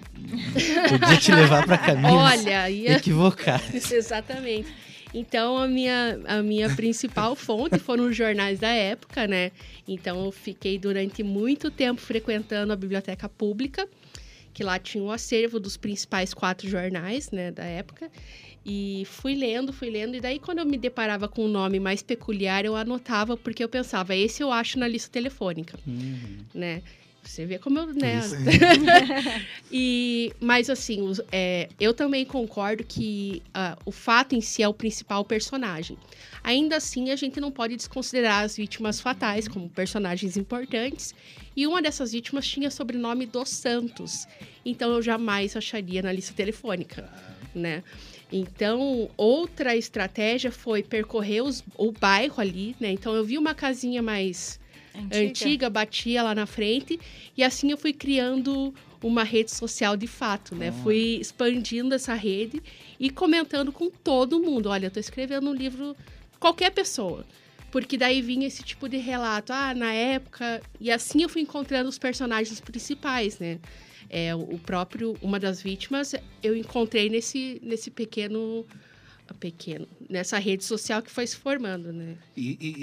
podia 0.90 1.18
te 1.18 1.34
levar 1.34 1.66
para 1.66 1.78
caminhos 1.86 2.14
Olha, 2.14 2.70
ia... 2.70 2.94
equivocados. 2.94 3.68
Exatamente. 3.92 4.74
Então, 5.14 5.58
a 5.58 5.68
minha, 5.68 6.20
a 6.28 6.44
minha 6.44 6.74
principal 6.76 7.36
fonte 7.36 7.80
foram 7.80 8.08
os 8.08 8.16
jornais 8.16 8.60
da 8.60 8.70
época, 8.70 9.26
né? 9.26 9.52
Então, 9.88 10.26
eu 10.26 10.32
fiquei 10.32 10.78
durante 10.78 11.24
muito 11.24 11.72
tempo 11.72 12.02
frequentando 12.02 12.74
a 12.74 12.76
biblioteca 12.76 13.30
pública, 13.30 13.88
que 14.56 14.64
lá 14.64 14.80
tinha 14.80 15.04
o 15.04 15.12
acervo 15.12 15.60
dos 15.60 15.76
principais 15.76 16.34
quatro 16.34 16.68
jornais, 16.68 17.30
né, 17.30 17.52
da 17.52 17.66
época. 17.66 18.10
E 18.66 19.04
fui 19.06 19.36
lendo, 19.36 19.72
fui 19.74 19.90
lendo, 19.92 20.16
e 20.16 20.22
daí 20.22 20.40
quando 20.40 20.60
eu 20.60 20.66
me 20.66 20.78
deparava 20.78 21.28
com 21.28 21.46
um 21.46 21.48
nome 21.48 21.80
mais 21.80 22.02
peculiar, 22.02 22.66
eu 22.66 22.76
anotava, 22.76 23.36
porque 23.38 23.64
eu 23.64 23.70
pensava, 23.70 24.16
esse 24.16 24.42
eu 24.42 24.52
acho 24.52 24.80
na 24.80 24.88
lista 24.88 25.12
telefônica, 25.12 25.78
Hum. 25.88 26.40
né? 26.54 26.82
Você 27.26 27.46
vê 27.46 27.58
como 27.58 27.80
eu, 27.80 27.88
né? 27.94 28.20
e, 29.72 30.32
mas 30.40 30.70
assim, 30.70 31.02
os- 31.02 31.20
é, 31.32 31.68
eu 31.80 31.94
também 31.94 32.24
concordo 32.24 32.84
que 32.84 33.42
ah, 33.54 33.78
o 33.86 33.92
fato 33.92 34.36
em 34.36 34.42
si 34.42 34.62
é 34.62 34.68
o 34.68 34.74
principal 34.74 35.26
personagem. 35.26 35.98
Ainda 36.44 36.78
assim, 36.78 37.10
a 37.10 37.16
gente 37.16 37.40
não 37.40 37.52
pode 37.52 37.76
desconsiderar 37.76 38.44
as 38.44 38.56
vítimas 38.56 39.00
fatais 39.02 39.48
como 39.48 39.68
personagens 39.70 40.38
importantes. 40.38 41.14
E 41.56 41.66
uma 41.66 41.82
dessas 41.82 42.12
vítimas 42.12 42.48
tinha 42.48 42.70
sobrenome 42.70 43.26
dos 43.26 43.50
Santos. 43.50 44.28
Então 44.64 44.94
eu 44.94 45.02
jamais 45.02 45.56
acharia 45.56 46.02
na 46.02 46.12
lista 46.12 46.34
telefônica, 46.34 47.10
né? 47.54 47.84
Então, 48.32 49.10
outra 49.16 49.76
estratégia 49.76 50.52
foi 50.52 50.84
percorrer 50.84 51.42
os- 51.42 51.64
o 51.78 51.92
bairro 51.92 52.40
ali, 52.42 52.76
né? 52.80 52.92
Então, 52.92 53.16
eu 53.16 53.24
vi 53.24 53.38
uma 53.38 53.54
casinha 53.56 54.02
mais 54.02 54.60
antiga. 55.12 55.70
batia 55.70 56.24
lá 56.24 56.36
na 56.36 56.46
frente 56.46 57.00
e 57.36 57.44
assim 57.44 57.72
eu 57.72 57.78
fui 57.78 57.94
criando 57.94 58.74
uma 59.04 59.24
rede 59.24 59.52
social 59.52 59.96
de 59.96 60.08
fato, 60.08 60.56
né? 60.56 60.72
Olha. 60.72 60.84
Fui 60.84 61.18
expandindo 61.22 61.94
essa 61.94 62.14
rede 62.14 62.62
e 63.00 63.10
comentando 63.10 63.72
com 63.72 63.90
todo 63.90 64.40
mundo. 64.40 64.70
Olha, 64.70 64.88
eu 64.88 64.92
tô 64.92 65.00
escrevendo 65.00 65.50
um 65.50 65.54
livro 65.54 65.96
qualquer 66.40 66.72
pessoa. 66.72 67.26
Porque 67.72 67.98
daí 67.98 68.22
vinha 68.22 68.48
esse 68.48 68.64
tipo 68.64 68.88
de 68.88 68.98
relato, 68.98 69.52
ah, 69.52 69.74
na 69.74 69.92
época, 69.92 70.62
e 70.80 70.90
assim 70.90 71.24
eu 71.24 71.30
fui 71.30 71.42
encontrando 71.42 71.90
os 71.90 71.98
personagens 71.98 72.62
principais, 72.62 73.38
né? 73.38 73.60
É, 74.10 74.34
o 74.34 74.58
próprio, 74.60 75.18
uma 75.22 75.40
das 75.40 75.62
vítimas, 75.62 76.16
eu 76.42 76.56
encontrei 76.56 77.10
nesse, 77.10 77.60
nesse 77.62 77.92
pequeno, 77.92 78.66
pequeno, 79.34 79.88
nessa 80.10 80.38
rede 80.38 80.64
social 80.64 81.02
que 81.02 81.10
foi 81.10 81.26
se 81.26 81.36
formando, 81.36 81.92
né? 81.92 82.16
E, 82.38 82.58
e- 82.60 82.76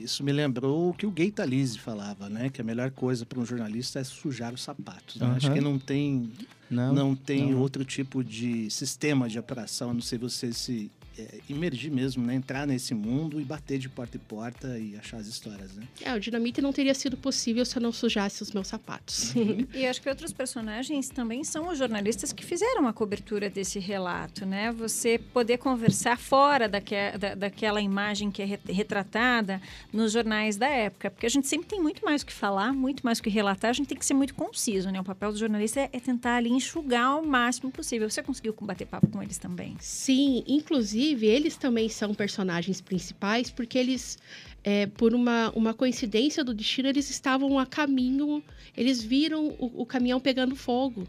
e 0.00 0.04
isso 0.04 0.22
me 0.22 0.32
lembrou 0.32 0.90
o 0.90 0.94
que 0.94 1.06
o 1.06 1.10
Gay 1.10 1.30
Talese 1.30 1.78
falava, 1.78 2.28
né? 2.28 2.50
Que 2.50 2.60
a 2.60 2.64
melhor 2.64 2.90
coisa 2.90 3.24
para 3.24 3.40
um 3.40 3.46
jornalista 3.46 3.98
é 4.00 4.04
sujar 4.04 4.52
os 4.52 4.62
sapatos. 4.62 5.16
né? 5.16 5.26
Acho 5.36 5.46
Aham. 5.46 5.54
que 5.54 5.60
não 5.60 5.78
tem, 5.78 6.30
Não, 6.70 6.92
não, 6.94 7.16
tem 7.16 7.52
não. 7.52 7.60
outro 7.60 7.84
tipo 7.84 8.22
de 8.22 8.70
sistema 8.70 9.28
de 9.28 9.38
apuração, 9.38 9.90
a 9.90 9.94
não 9.94 10.00
ser 10.02 10.18
você 10.18 10.52
se 10.52 10.90
é, 11.18 11.38
imergir 11.48 11.90
mesmo, 11.90 12.24
né? 12.24 12.34
Entrar 12.34 12.66
nesse 12.66 12.94
mundo 12.94 13.40
e 13.40 13.44
bater 13.44 13.78
de 13.78 13.88
porta 13.88 14.16
em 14.16 14.20
porta 14.20 14.78
e 14.78 14.96
achar 14.96 15.16
as 15.18 15.26
histórias, 15.26 15.74
né? 15.74 15.84
É, 16.02 16.14
o 16.14 16.20
dinamite 16.20 16.60
não 16.60 16.72
teria 16.72 16.94
sido 16.94 17.16
possível 17.16 17.64
se 17.64 17.76
eu 17.76 17.82
não 17.82 17.92
sujasse 17.92 18.42
os 18.42 18.52
meus 18.52 18.68
sapatos. 18.68 19.32
E 19.74 19.86
acho 19.86 20.00
que 20.00 20.08
outros 20.08 20.32
personagens 20.32 21.08
também 21.08 21.44
são 21.44 21.68
os 21.68 21.78
jornalistas 21.78 22.32
que 22.32 22.44
fizeram 22.44 22.86
a 22.86 22.92
cobertura 22.92 23.48
desse 23.50 23.78
relato, 23.78 24.44
né? 24.46 24.72
Você 24.72 25.18
poder 25.18 25.58
conversar 25.58 26.18
fora 26.18 26.68
daque, 26.68 26.94
da, 27.18 27.34
daquela 27.34 27.80
imagem 27.80 28.30
que 28.30 28.42
é 28.42 28.44
re- 28.44 28.60
retratada 28.68 29.60
nos 29.92 30.12
jornais 30.12 30.56
da 30.56 30.68
época, 30.68 31.10
porque 31.10 31.26
a 31.26 31.28
gente 31.30 31.46
sempre 31.46 31.66
tem 31.68 31.80
muito 31.80 32.04
mais 32.04 32.22
o 32.22 32.26
que 32.26 32.32
falar, 32.32 32.72
muito 32.72 33.04
mais 33.04 33.18
o 33.18 33.22
que 33.22 33.30
relatar, 33.30 33.70
a 33.70 33.72
gente 33.74 33.86
tem 33.88 33.98
que 33.98 34.06
ser 34.06 34.14
muito 34.14 34.34
conciso, 34.34 34.90
né? 34.90 35.00
O 35.00 35.04
papel 35.04 35.32
do 35.32 35.38
jornalista 35.38 35.80
é, 35.80 35.90
é 35.92 36.00
tentar 36.00 36.36
ali 36.36 36.50
enxugar 36.50 37.18
o 37.20 37.26
máximo 37.26 37.70
possível. 37.70 38.08
Você 38.08 38.22
conseguiu 38.22 38.54
bater 38.60 38.86
papo 38.86 39.06
com 39.08 39.22
eles 39.22 39.38
também? 39.38 39.76
Sim, 39.80 40.42
inclusive 40.46 41.05
eles 41.14 41.56
também 41.56 41.88
são 41.88 42.14
personagens 42.14 42.80
principais, 42.80 43.50
porque 43.50 43.78
eles, 43.78 44.18
é, 44.64 44.86
por 44.86 45.14
uma, 45.14 45.50
uma 45.54 45.72
coincidência 45.74 46.42
do 46.42 46.52
destino, 46.54 46.88
eles 46.88 47.08
estavam 47.10 47.58
a 47.58 47.66
caminho, 47.66 48.42
eles 48.76 49.02
viram 49.02 49.48
o, 49.58 49.82
o 49.82 49.86
caminhão 49.86 50.18
pegando 50.20 50.56
fogo. 50.56 51.06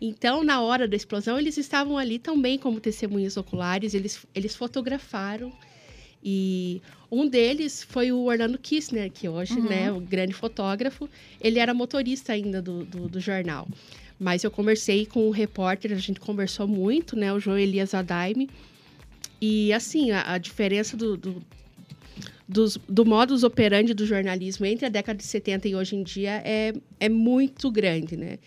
Então, 0.00 0.44
na 0.44 0.60
hora 0.60 0.86
da 0.86 0.96
explosão, 0.96 1.38
eles 1.38 1.56
estavam 1.58 1.98
ali 1.98 2.18
também 2.18 2.56
como 2.58 2.80
testemunhas 2.80 3.36
oculares, 3.36 3.94
eles, 3.94 4.24
eles 4.34 4.54
fotografaram. 4.54 5.52
E 6.22 6.80
um 7.10 7.26
deles 7.28 7.82
foi 7.82 8.10
o 8.12 8.24
Orlando 8.24 8.58
Kistner, 8.58 9.10
que 9.10 9.28
hoje, 9.28 9.54
Uhum. 9.54 9.68
né, 9.68 9.92
o 9.92 10.00
grande 10.00 10.34
fotógrafo, 10.34 11.08
ele 11.40 11.58
era 11.58 11.72
motorista 11.72 12.32
ainda 12.32 12.60
do, 12.60 12.84
do, 12.84 13.08
do 13.08 13.20
jornal. 13.20 13.68
Mas 14.18 14.42
eu 14.42 14.50
conversei 14.50 15.06
com 15.06 15.28
o 15.28 15.30
repórter, 15.30 15.92
a 15.92 15.96
gente 15.96 16.18
conversou 16.18 16.66
muito, 16.66 17.14
né, 17.16 17.32
o 17.32 17.38
João 17.38 17.56
Elias 17.58 17.94
Adaime. 17.94 18.50
E 19.40 19.72
assim, 19.72 20.10
a, 20.10 20.32
a 20.32 20.38
diferença 20.38 20.96
do, 20.96 21.16
do, 21.16 21.42
dos, 22.48 22.76
do 22.88 23.04
modus 23.04 23.42
operandi 23.42 23.94
do 23.94 24.06
jornalismo 24.06 24.66
entre 24.66 24.86
a 24.86 24.88
década 24.88 25.18
de 25.18 25.24
70 25.24 25.68
e 25.68 25.74
hoje 25.76 25.96
em 25.96 26.02
dia 26.02 26.42
é, 26.44 26.72
é 26.98 27.08
muito 27.08 27.70
grande, 27.70 28.16
né? 28.16 28.38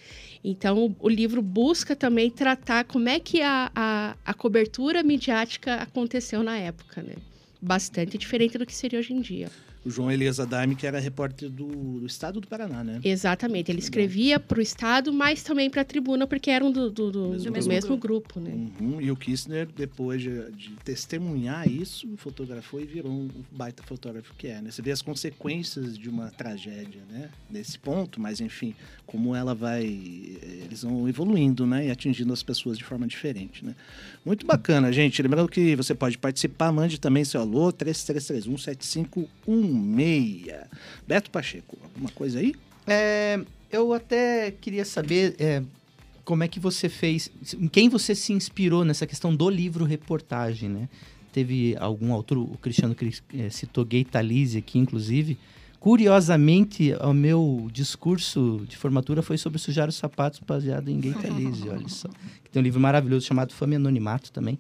Então, 0.43 0.95
o 0.99 1.07
livro 1.07 1.41
busca 1.41 1.95
também 1.95 2.29
tratar 2.29 2.83
como 2.85 3.07
é 3.07 3.19
que 3.19 3.41
a, 3.41 3.71
a, 3.75 4.17
a 4.25 4.33
cobertura 4.33 5.03
midiática 5.03 5.75
aconteceu 5.75 6.41
na 6.41 6.57
época, 6.57 7.03
né? 7.03 7.13
Bastante 7.61 8.17
diferente 8.17 8.57
do 8.57 8.65
que 8.65 8.73
seria 8.73 8.99
hoje 8.99 9.13
em 9.13 9.21
dia. 9.21 9.49
O 9.83 9.89
João 9.89 10.11
Elias 10.11 10.39
Adaime, 10.39 10.75
que 10.75 10.85
era 10.85 10.99
repórter 10.99 11.49
do, 11.49 11.99
do 11.99 12.05
estado 12.05 12.39
do 12.39 12.47
Paraná, 12.47 12.83
né? 12.83 12.99
Exatamente. 13.03 13.71
Ele 13.71 13.79
escrevia 13.79 14.39
para 14.39 14.59
o 14.59 14.61
Estado, 14.61 15.11
mas 15.11 15.41
também 15.41 15.69
para 15.71 15.81
a 15.81 15.85
tribuna, 15.85 16.27
porque 16.27 16.51
eram 16.51 16.71
do, 16.71 16.89
do, 16.91 17.11
do- 17.11 17.29
Mesmo 17.29 17.51
mesmo, 17.67 17.97
grupo, 17.97 18.39
né? 18.39 18.51
Uhum, 18.51 19.01
E 19.01 19.09
o 19.09 19.15
Kistner, 19.15 19.67
depois 19.75 20.21
de, 20.21 20.51
de 20.51 20.69
testemunhar 20.83 21.67
isso, 21.67 22.07
fotografou 22.17 22.79
e 22.79 22.85
virou 22.85 23.11
um 23.11 23.29
baita 23.51 23.81
fotógrafo 23.81 24.33
que 24.37 24.47
é. 24.47 24.61
Né? 24.61 24.69
Você 24.69 24.81
vê 24.83 24.91
as 24.91 25.01
consequências 25.01 25.97
de 25.97 26.09
uma 26.09 26.29
tragédia, 26.29 27.01
né? 27.09 27.29
Nesse 27.49 27.79
ponto, 27.79 28.21
mas 28.21 28.39
enfim, 28.39 28.75
como 29.11 29.35
ela 29.35 29.53
vai. 29.53 29.83
Eles 29.83 30.83
vão 30.83 31.09
evoluindo, 31.09 31.67
né? 31.67 31.87
E 31.87 31.91
atingindo 31.91 32.31
as 32.31 32.41
pessoas 32.41 32.77
de 32.77 32.85
forma 32.85 33.05
diferente, 33.05 33.65
né? 33.65 33.75
Muito 34.25 34.45
bacana, 34.45 34.89
gente. 34.93 35.21
Lembrando 35.21 35.49
que 35.49 35.75
você 35.75 35.93
pode 35.93 36.17
participar, 36.17 36.71
mande 36.71 36.97
também 36.97 37.25
seu 37.25 37.41
alô, 37.41 37.73
3331-7516. 37.73 39.27
Beto 41.07 41.29
Pacheco, 41.29 41.77
alguma 41.83 42.09
coisa 42.11 42.39
aí? 42.39 42.53
É, 42.87 43.39
eu 43.69 43.93
até 43.93 44.51
queria 44.51 44.85
saber 44.85 45.35
é, 45.39 45.61
como 46.23 46.43
é 46.43 46.47
que 46.47 46.59
você 46.59 46.87
fez, 46.87 47.29
em 47.59 47.67
quem 47.67 47.89
você 47.89 48.15
se 48.15 48.31
inspirou 48.33 48.85
nessa 48.85 49.05
questão 49.05 49.35
do 49.35 49.49
livro 49.49 49.85
reportagem, 49.85 50.69
né? 50.69 50.89
Teve 51.33 51.75
algum 51.79 52.13
autor, 52.13 52.37
o 52.37 52.57
Cristiano 52.61 52.93
Cris- 52.93 53.23
eh, 53.33 53.49
citou 53.49 53.85
Gay 53.85 54.03
Talese 54.03 54.57
aqui, 54.57 54.77
inclusive. 54.77 55.37
Curiosamente, 55.81 56.93
o 57.01 57.11
meu 57.11 57.67
discurso 57.73 58.63
de 58.69 58.77
formatura 58.77 59.23
foi 59.23 59.35
sobre 59.35 59.57
sujar 59.57 59.89
os 59.89 59.95
sapatos 59.95 60.39
baseado 60.39 60.89
em 60.89 60.99
Gay 60.99 61.11
Talese, 61.11 61.67
olha 61.67 61.89
só. 61.89 62.07
Que 62.43 62.51
tem 62.51 62.61
um 62.61 62.63
livro 62.63 62.79
maravilhoso 62.79 63.25
chamado 63.25 63.51
Fama 63.51 63.73
e 63.73 63.77
Anonimato 63.77 64.31
também. 64.31 64.59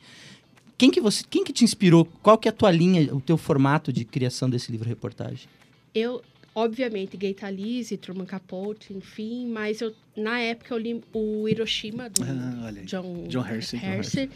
Quem 0.79 0.89
que 0.89 0.99
você, 0.99 1.23
quem 1.29 1.43
que 1.43 1.53
te 1.53 1.63
inspirou? 1.63 2.05
Qual 2.23 2.39
que 2.39 2.47
é 2.47 2.49
a 2.49 2.51
tua 2.51 2.71
linha, 2.71 3.13
o 3.13 3.21
teu 3.21 3.37
formato 3.37 3.93
de 3.93 4.03
criação 4.03 4.49
desse 4.49 4.71
livro 4.71 4.89
reportagem? 4.89 5.47
Eu, 5.93 6.23
obviamente, 6.55 7.15
Gay 7.15 7.35
Talese, 7.35 7.97
Truman 7.97 8.25
Capote, 8.25 8.91
enfim, 8.91 9.45
mas 9.47 9.79
eu, 9.79 9.93
na 10.17 10.39
época 10.39 10.73
eu 10.73 10.79
li 10.79 11.03
o 11.13 11.47
Hiroshima, 11.47 12.09
do 12.09 12.23
Ah. 12.23 12.71
John, 12.83 13.25
John 13.27 13.45
Hersey. 13.47 14.27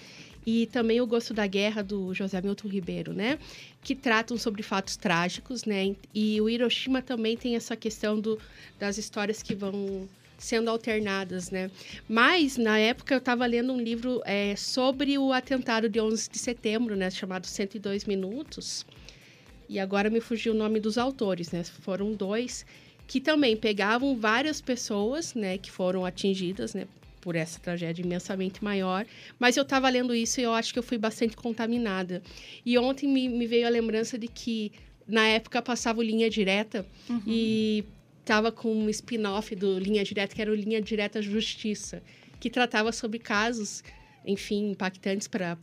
E 0.45 0.67
também 0.67 1.01
o 1.01 1.07
Gosto 1.07 1.33
da 1.33 1.47
Guerra, 1.47 1.81
do 1.81 2.13
José 2.13 2.39
Milton 2.41 2.67
Ribeiro, 2.67 3.13
né? 3.13 3.39
Que 3.81 3.95
tratam 3.95 4.37
sobre 4.37 4.61
fatos 4.61 4.95
trágicos, 4.95 5.65
né? 5.65 5.95
E 6.13 6.39
o 6.39 6.47
Hiroshima 6.47 7.01
também 7.01 7.35
tem 7.35 7.55
essa 7.55 7.75
questão 7.75 8.19
do, 8.19 8.39
das 8.79 8.97
histórias 8.97 9.41
que 9.41 9.55
vão 9.55 10.07
sendo 10.37 10.69
alternadas, 10.69 11.49
né? 11.49 11.71
Mas, 12.07 12.57
na 12.57 12.77
época, 12.77 13.15
eu 13.15 13.17
estava 13.17 13.45
lendo 13.45 13.73
um 13.73 13.81
livro 13.81 14.21
é, 14.25 14.55
sobre 14.55 15.17
o 15.17 15.33
atentado 15.33 15.89
de 15.89 15.99
11 15.99 16.29
de 16.29 16.37
setembro, 16.37 16.95
né? 16.95 17.09
Chamado 17.09 17.47
102 17.47 18.05
Minutos. 18.05 18.85
E 19.67 19.79
agora 19.79 20.09
me 20.09 20.21
fugiu 20.21 20.53
o 20.53 20.57
nome 20.57 20.79
dos 20.79 20.97
autores, 20.97 21.51
né? 21.51 21.63
Foram 21.63 22.13
dois 22.13 22.65
que 23.07 23.19
também 23.19 23.55
pegavam 23.55 24.15
várias 24.15 24.61
pessoas, 24.61 25.33
né? 25.33 25.57
Que 25.57 25.71
foram 25.71 26.05
atingidas, 26.05 26.73
né? 26.73 26.87
Por 27.25 27.35
essa 27.35 27.59
tragédia 27.59 28.03
imensamente 28.03 28.63
maior. 28.63 29.03
Mas 29.39 29.57
eu 29.57 29.63
estava 29.63 29.89
lendo 29.89 30.13
isso 30.13 30.39
e 30.39 30.43
eu 30.43 30.53
acho 30.53 30.71
que 30.71 30.77
eu 30.77 30.83
fui 30.83 30.99
bastante 30.99 31.35
contaminada. 31.35 32.21
E 32.63 32.77
ontem 32.77 33.07
me, 33.09 33.27
me 33.27 33.47
veio 33.47 33.65
a 33.65 33.69
lembrança 33.69 34.15
de 34.15 34.27
que, 34.27 34.71
na 35.07 35.25
época, 35.29 35.59
passava 35.59 36.01
o 36.01 36.03
Linha 36.03 36.29
Direta 36.29 36.85
e 37.25 37.83
tava 38.23 38.51
com 38.51 38.71
um 38.71 38.87
spin-off 38.91 39.55
do 39.55 39.79
Linha 39.79 40.03
Direta, 40.03 40.35
que 40.35 40.41
era 40.41 40.51
o 40.51 40.55
Linha 40.55 40.79
Direta 40.79 41.19
Justiça, 41.19 42.03
que 42.39 42.47
tratava 42.47 42.91
sobre 42.91 43.17
casos, 43.17 43.83
enfim, 44.23 44.69
impactantes 44.69 45.27
para 45.27 45.57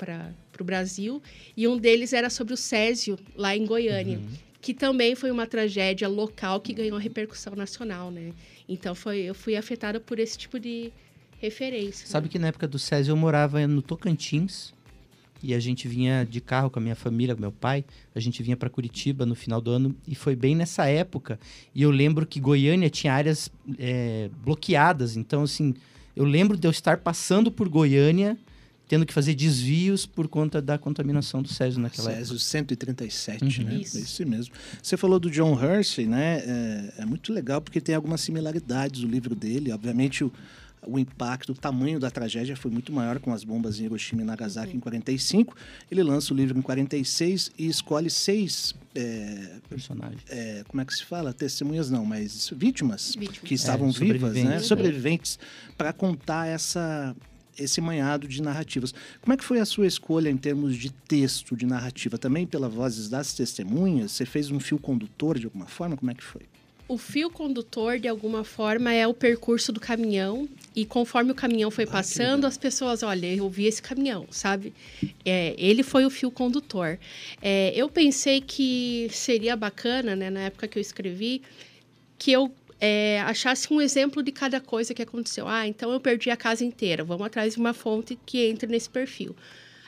o 0.60 0.64
Brasil. 0.64 1.22
E 1.56 1.68
um 1.68 1.76
deles 1.78 2.12
era 2.12 2.28
sobre 2.28 2.54
o 2.54 2.56
Césio, 2.56 3.16
lá 3.36 3.56
em 3.56 3.64
Goiânia, 3.64 4.20
que 4.60 4.74
também 4.74 5.14
foi 5.14 5.30
uma 5.30 5.46
tragédia 5.46 6.08
local 6.08 6.60
que 6.60 6.72
ganhou 6.72 6.98
repercussão 6.98 7.54
nacional, 7.54 8.10
né? 8.10 8.32
Então, 8.68 8.96
foi, 8.96 9.20
eu 9.20 9.34
fui 9.34 9.54
afetada 9.56 10.00
por 10.00 10.18
esse 10.18 10.36
tipo 10.36 10.58
de 10.58 10.92
referência. 11.42 12.06
Sabe 12.06 12.28
que 12.28 12.38
na 12.38 12.46
época 12.48 12.66
do 12.66 12.78
Césio 12.78 13.12
eu 13.12 13.16
morava 13.16 13.66
no 13.66 13.82
Tocantins 13.82 14.72
e 15.42 15.52
a 15.52 15.58
gente 15.58 15.88
vinha 15.88 16.24
de 16.24 16.40
carro 16.40 16.70
com 16.70 16.78
a 16.78 16.82
minha 16.82 16.94
família, 16.94 17.34
com 17.34 17.40
meu 17.40 17.50
pai, 17.50 17.84
a 18.14 18.20
gente 18.20 18.42
vinha 18.42 18.56
para 18.56 18.70
Curitiba 18.70 19.26
no 19.26 19.34
final 19.34 19.60
do 19.60 19.72
ano 19.72 19.94
e 20.06 20.14
foi 20.14 20.36
bem 20.36 20.54
nessa 20.54 20.86
época. 20.86 21.38
E 21.74 21.82
eu 21.82 21.90
lembro 21.90 22.24
que 22.24 22.38
Goiânia 22.38 22.88
tinha 22.88 23.12
áreas 23.12 23.50
é, 23.78 24.30
bloqueadas, 24.44 25.16
então 25.16 25.42
assim, 25.42 25.74
eu 26.14 26.24
lembro 26.24 26.56
de 26.56 26.66
eu 26.66 26.70
estar 26.70 26.98
passando 26.98 27.50
por 27.50 27.68
Goiânia 27.68 28.38
tendo 28.86 29.06
que 29.06 29.12
fazer 29.14 29.34
desvios 29.34 30.04
por 30.04 30.28
conta 30.28 30.60
da 30.60 30.76
contaminação 30.76 31.40
do 31.40 31.48
Césio 31.48 31.80
naquela 31.80 32.10
época. 32.10 32.24
Césio 32.26 32.38
137, 32.38 33.42
Uhum. 33.62 33.64
né? 33.66 33.74
Isso. 33.76 33.98
Isso 33.98 34.26
mesmo. 34.26 34.54
Você 34.82 34.98
falou 34.98 35.18
do 35.18 35.30
John 35.30 35.58
Hersey, 35.58 36.04
né? 36.06 36.42
É, 36.44 36.94
é 36.98 37.06
muito 37.06 37.32
legal 37.32 37.62
porque 37.62 37.80
tem 37.80 37.94
algumas 37.94 38.20
similaridades 38.20 39.02
o 39.02 39.06
livro 39.06 39.34
dele. 39.34 39.72
Obviamente, 39.72 40.22
o, 40.24 40.30
o 40.86 40.98
impacto, 40.98 41.52
o 41.52 41.54
tamanho 41.54 42.00
da 42.00 42.10
tragédia 42.10 42.56
foi 42.56 42.70
muito 42.70 42.92
maior 42.92 43.18
com 43.20 43.32
as 43.32 43.44
bombas 43.44 43.78
em 43.78 43.84
Hiroshima 43.84 44.22
e 44.22 44.24
Nagasaki 44.24 44.76
em 44.76 44.80
45. 44.80 45.56
Ele 45.90 46.02
lança 46.02 46.32
o 46.34 46.36
livro 46.36 46.58
em 46.58 46.62
46 46.62 47.52
e 47.58 47.66
escolhe 47.68 48.10
seis. 48.10 48.74
é, 48.94 49.58
Personagem. 49.68 50.18
é, 50.28 50.64
como 50.68 50.80
é 50.80 50.84
que 50.84 50.92
se 50.94 51.04
fala? 51.04 51.32
Testemunhas 51.32 51.90
não, 51.90 52.04
mas 52.04 52.50
vítimas, 52.54 53.14
Vítimas. 53.16 53.38
que 53.48 53.54
estavam 53.54 53.88
É, 53.88 53.92
vivas, 53.92 54.34
né? 54.34 54.58
sobreviventes. 54.58 54.66
Sobreviventes, 54.66 55.38
para 55.78 55.92
contar 55.92 56.46
essa 56.46 57.14
esse 57.58 57.82
manhado 57.82 58.26
de 58.26 58.40
narrativas. 58.40 58.94
Como 59.20 59.34
é 59.34 59.36
que 59.36 59.44
foi 59.44 59.60
a 59.60 59.66
sua 59.66 59.86
escolha 59.86 60.30
em 60.30 60.38
termos 60.38 60.74
de 60.74 60.90
texto, 60.90 61.54
de 61.54 61.66
narrativa? 61.66 62.16
Também 62.16 62.46
pela 62.46 62.66
Vozes 62.66 63.10
das 63.10 63.34
Testemunhas? 63.34 64.12
Você 64.12 64.24
fez 64.24 64.50
um 64.50 64.58
fio 64.58 64.78
condutor 64.78 65.38
de 65.38 65.44
alguma 65.44 65.66
forma? 65.66 65.94
Como 65.94 66.10
é 66.10 66.14
que 66.14 66.24
foi? 66.24 66.42
O 66.92 66.98
fio 66.98 67.30
condutor, 67.30 67.98
de 67.98 68.06
alguma 68.06 68.44
forma, 68.44 68.92
é 68.92 69.06
o 69.06 69.14
percurso 69.14 69.72
do 69.72 69.80
caminhão. 69.80 70.46
E 70.76 70.84
conforme 70.84 71.32
o 71.32 71.34
caminhão 71.34 71.70
foi 71.70 71.84
Ah, 71.84 71.90
passando, 71.90 72.46
as 72.46 72.58
pessoas, 72.58 73.02
olha, 73.02 73.34
eu 73.34 73.48
vi 73.48 73.64
esse 73.64 73.80
caminhão, 73.80 74.26
sabe? 74.30 74.74
É, 75.24 75.54
ele 75.56 75.82
foi 75.82 76.04
o 76.04 76.10
fio 76.10 76.30
condutor. 76.30 76.98
É, 77.40 77.72
eu 77.74 77.88
pensei 77.88 78.42
que 78.42 79.08
seria 79.10 79.56
bacana, 79.56 80.14
né, 80.14 80.28
na 80.28 80.40
época 80.40 80.68
que 80.68 80.78
eu 80.78 80.82
escrevi, 80.82 81.40
que 82.18 82.30
eu 82.30 82.54
é, 82.78 83.22
achasse 83.22 83.72
um 83.72 83.80
exemplo 83.80 84.22
de 84.22 84.30
cada 84.30 84.60
coisa 84.60 84.92
que 84.92 85.00
aconteceu. 85.00 85.48
Ah, 85.48 85.66
então 85.66 85.90
eu 85.92 85.98
perdi 85.98 86.28
a 86.28 86.36
casa 86.36 86.62
inteira. 86.62 87.02
Vamos 87.02 87.26
atrás 87.26 87.54
de 87.54 87.58
uma 87.58 87.72
fonte 87.72 88.18
que 88.26 88.44
entre 88.48 88.66
nesse 88.66 88.90
perfil. 88.90 89.34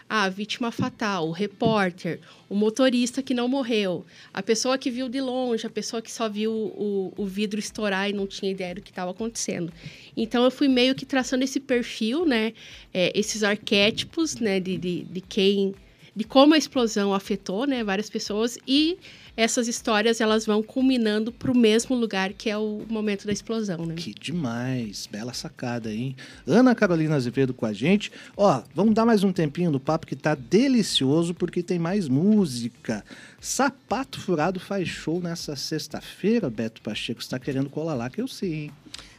A 0.08 0.28
vítima 0.28 0.70
fatal, 0.70 1.28
o 1.28 1.32
repórter, 1.32 2.20
o 2.48 2.54
motorista 2.54 3.22
que 3.22 3.32
não 3.32 3.48
morreu, 3.48 4.04
a 4.32 4.42
pessoa 4.42 4.76
que 4.76 4.90
viu 4.90 5.08
de 5.08 5.20
longe, 5.20 5.66
a 5.66 5.70
pessoa 5.70 6.02
que 6.02 6.12
só 6.12 6.28
viu 6.28 6.52
o, 6.52 7.12
o 7.16 7.24
vidro 7.24 7.58
estourar 7.58 8.08
e 8.10 8.12
não 8.12 8.26
tinha 8.26 8.52
ideia 8.52 8.74
do 8.74 8.82
que 8.82 8.90
estava 8.90 9.10
acontecendo. 9.10 9.72
Então 10.16 10.44
eu 10.44 10.50
fui 10.50 10.68
meio 10.68 10.94
que 10.94 11.06
traçando 11.06 11.42
esse 11.42 11.58
perfil, 11.58 12.26
né? 12.26 12.52
é, 12.94 13.10
esses 13.18 13.42
arquétipos, 13.42 14.36
né? 14.36 14.60
De, 14.60 14.78
de, 14.78 15.02
de 15.02 15.20
quem, 15.20 15.74
de 16.14 16.24
como 16.24 16.55
a 16.55 16.59
explosão 16.59 17.12
afetou, 17.12 17.66
né? 17.66 17.83
Várias 17.83 18.09
pessoas 18.09 18.59
e 18.66 18.98
essas 19.37 19.66
histórias 19.66 20.20
elas 20.20 20.46
vão 20.46 20.62
culminando 20.62 21.33
para 21.33 21.50
o 21.50 21.57
mesmo 21.57 21.96
lugar 21.96 22.33
que 22.33 22.48
é 22.48 22.57
o 22.57 22.85
momento 22.88 23.27
da 23.27 23.33
explosão, 23.33 23.85
né? 23.85 23.94
Que 23.96 24.14
demais, 24.14 25.09
bela 25.11 25.33
sacada, 25.33 25.92
hein? 25.92 26.14
Ana 26.46 26.74
Carolina 26.74 27.16
Azevedo 27.16 27.53
com 27.53 27.66
a 27.66 27.72
gente. 27.72 28.12
Ó, 28.37 28.62
vamos 28.74 28.94
dar 28.94 29.05
mais 29.05 29.24
um 29.24 29.33
tempinho 29.33 29.72
no 29.72 29.81
papo 29.81 30.07
que 30.07 30.14
tá 30.14 30.37
delicioso 30.37 31.35
porque 31.35 31.62
tem 31.62 31.79
mais 31.79 32.09
música. 32.09 33.05
Sapato 33.40 34.20
Furado 34.20 34.61
faz 34.61 34.88
show 34.88 35.20
nessa 35.20 35.57
sexta-feira, 35.57 36.48
Beto 36.48 36.81
Pacheco. 36.81 37.22
Você 37.22 37.31
tá 37.31 37.38
querendo 37.38 37.68
colar 37.68 37.94
lá 37.94 38.09
que 38.09 38.20
eu 38.20 38.29
sei, 38.29 38.55
hein? 38.55 38.70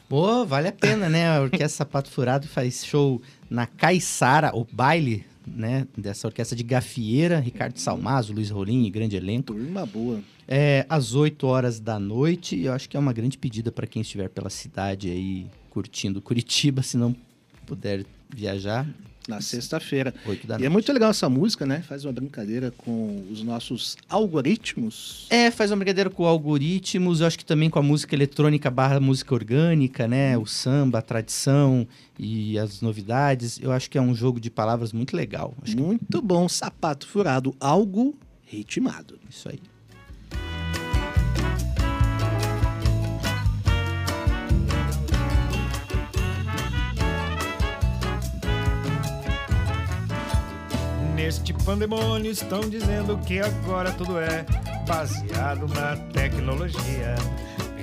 Pô, 0.07 0.45
vale 0.45 0.67
a 0.67 0.71
pena, 0.71 1.09
né? 1.09 1.27
A 1.27 1.41
Orquestra 1.41 1.67
Sapato 1.67 2.09
Furado 2.09 2.47
faz 2.47 2.85
show 2.85 3.21
na 3.49 3.65
Caiçara, 3.65 4.55
o 4.55 4.65
baile, 4.71 5.25
né? 5.47 5.87
Dessa 5.97 6.27
orquestra 6.27 6.55
de 6.55 6.63
gafieira, 6.63 7.39
Ricardo 7.39 7.77
Salmazo, 7.77 8.33
Luiz 8.33 8.49
Rolim, 8.49 8.89
grande 8.91 9.15
elenco. 9.15 9.53
Turma 9.53 9.85
boa. 9.85 10.19
É, 10.47 10.85
às 10.87 11.15
8 11.15 11.45
horas 11.47 11.79
da 11.79 11.99
noite, 11.99 12.59
eu 12.59 12.73
acho 12.73 12.87
que 12.87 12.95
é 12.95 12.99
uma 12.99 13.13
grande 13.13 13.37
pedida 13.37 13.71
para 13.71 13.87
quem 13.87 14.01
estiver 14.01 14.29
pela 14.29 14.49
cidade 14.49 15.09
aí 15.09 15.47
curtindo 15.69 16.21
Curitiba, 16.21 16.81
se 16.81 16.97
não 16.97 17.15
puder 17.65 18.05
viajar, 18.29 18.87
Na 19.27 19.41
sexta-feira. 19.41 20.13
8 20.25 20.45
da 20.47 20.53
E 20.53 20.57
é 20.57 20.59
noite. 20.59 20.71
muito 20.73 20.93
legal 20.93 21.09
essa 21.09 21.27
música, 21.27 21.65
né? 21.65 21.81
Faz 21.81 22.05
uma 22.05 22.13
brincadeira 22.13 22.71
com 22.77 23.25
os 23.31 23.41
nossos 23.41 23.97
algoritmos. 24.07 25.25
É, 25.29 25.49
faz 25.49 25.71
uma 25.71 25.77
brincadeira 25.77 26.09
com 26.09 26.25
algoritmos, 26.25 27.21
eu 27.21 27.27
acho 27.27 27.37
que 27.37 27.45
também 27.45 27.69
com 27.69 27.79
a 27.79 27.83
música 27.83 28.13
eletrônica 28.15 28.69
barra 28.69 28.99
música 28.99 29.33
orgânica, 29.33 30.07
né? 30.07 30.37
O 30.37 30.45
samba, 30.45 30.99
a 30.99 31.01
tradição 31.01 31.87
e 32.19 32.57
as 32.59 32.81
novidades. 32.81 33.59
Eu 33.61 33.71
acho 33.71 33.89
que 33.89 33.97
é 33.97 34.01
um 34.01 34.13
jogo 34.13 34.39
de 34.39 34.49
palavras 34.51 34.93
muito 34.93 35.15
legal. 35.15 35.53
Acho 35.61 35.75
que 35.75 35.81
Muito 35.81 36.21
bom. 36.21 36.47
Sapato 36.47 37.07
Furado, 37.07 37.55
algo 37.59 38.15
ritmado. 38.45 39.15
é 39.25 39.29
isso 39.29 39.49
aí. 39.49 39.59
Neste 51.25 51.53
pandemônio 51.53 52.29
estão 52.29 52.59
dizendo 52.59 53.17
que 53.17 53.39
agora 53.39 53.91
tudo 53.91 54.19
é 54.19 54.45
baseado 54.87 55.67
na 55.73 55.97
tecnologia. 56.13 57.15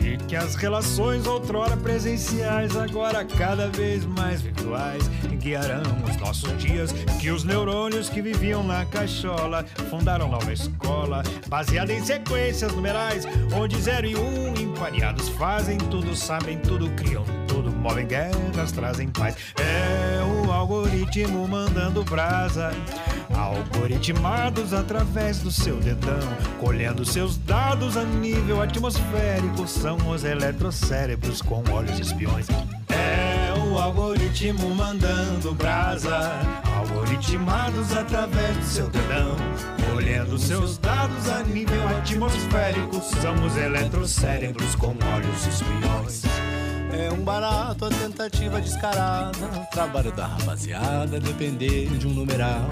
E 0.01 0.17
que 0.29 0.37
as 0.37 0.55
relações 0.55 1.27
outrora 1.27 1.77
presenciais, 1.77 2.77
agora 2.77 3.25
cada 3.25 3.67
vez 3.67 4.05
mais 4.05 4.41
virtuais, 4.41 5.09
guiarão 5.41 5.83
os 6.09 6.17
nossos 6.19 6.57
dias. 6.57 6.93
Que 7.21 7.33
os 7.33 7.43
neurônios 7.43 8.09
que 8.09 8.23
viviam 8.23 8.63
na 8.63 8.85
caixola 8.85 9.67
fundaram 9.91 10.29
nova 10.29 10.53
escola, 10.53 11.25
baseada 11.49 11.93
em 11.93 12.05
sequências 12.05 12.73
numerais, 12.73 13.27
onde 13.53 13.77
zero 13.81 14.07
e 14.07 14.15
um 14.15 14.55
empareados 14.55 15.29
fazem 15.31 15.79
tudo, 15.79 16.15
sabem 16.15 16.59
tudo, 16.59 16.89
criam 16.91 17.25
tudo, 17.49 17.73
movem 17.73 18.07
guerras, 18.07 18.71
trazem 18.71 19.09
paz. 19.09 19.35
É 19.57 20.23
o 20.23 20.53
algoritmo 20.53 21.49
mandando 21.49 22.05
brasa. 22.05 22.71
Algoritmados 23.35 24.73
através 24.73 25.39
do 25.39 25.51
seu 25.51 25.77
dedão, 25.77 26.21
colhendo 26.61 27.05
seus 27.05 27.37
dados 27.37 27.97
a 27.97 28.05
nível 28.05 28.61
atmosférico, 28.61 29.67
são 29.67 29.97
os 30.09 30.25
eletrocérebros 30.25 31.41
com 31.41 31.63
olhos 31.71 31.99
espiões. 31.99 32.47
É 32.89 33.55
o 33.59 33.79
algoritmo 33.79 34.75
mandando 34.75 35.55
brasa, 35.55 36.31
algoritmados 36.77 37.97
através 37.97 38.57
do 38.57 38.65
seu 38.65 38.89
dedão, 38.89 39.37
colhendo 39.93 40.39
seus 40.39 40.79
dados 40.79 41.29
a 41.29 41.43
nível 41.43 41.89
atmosférico, 41.89 43.01
são 43.01 43.35
os 43.47 43.57
eletrocérebros 43.57 44.75
com 44.75 44.89
olhos 44.89 45.47
espiões. 45.47 46.23
É 46.93 47.11
um 47.11 47.25
barato 47.25 47.87
a 47.87 47.89
tentativa 47.89 48.61
descarada. 48.61 49.49
Trabalho 49.71 50.13
da 50.13 50.27
rapaziada 50.27 51.19
depender 51.19 51.87
de 51.97 52.07
um 52.07 52.11
numeral. 52.11 52.69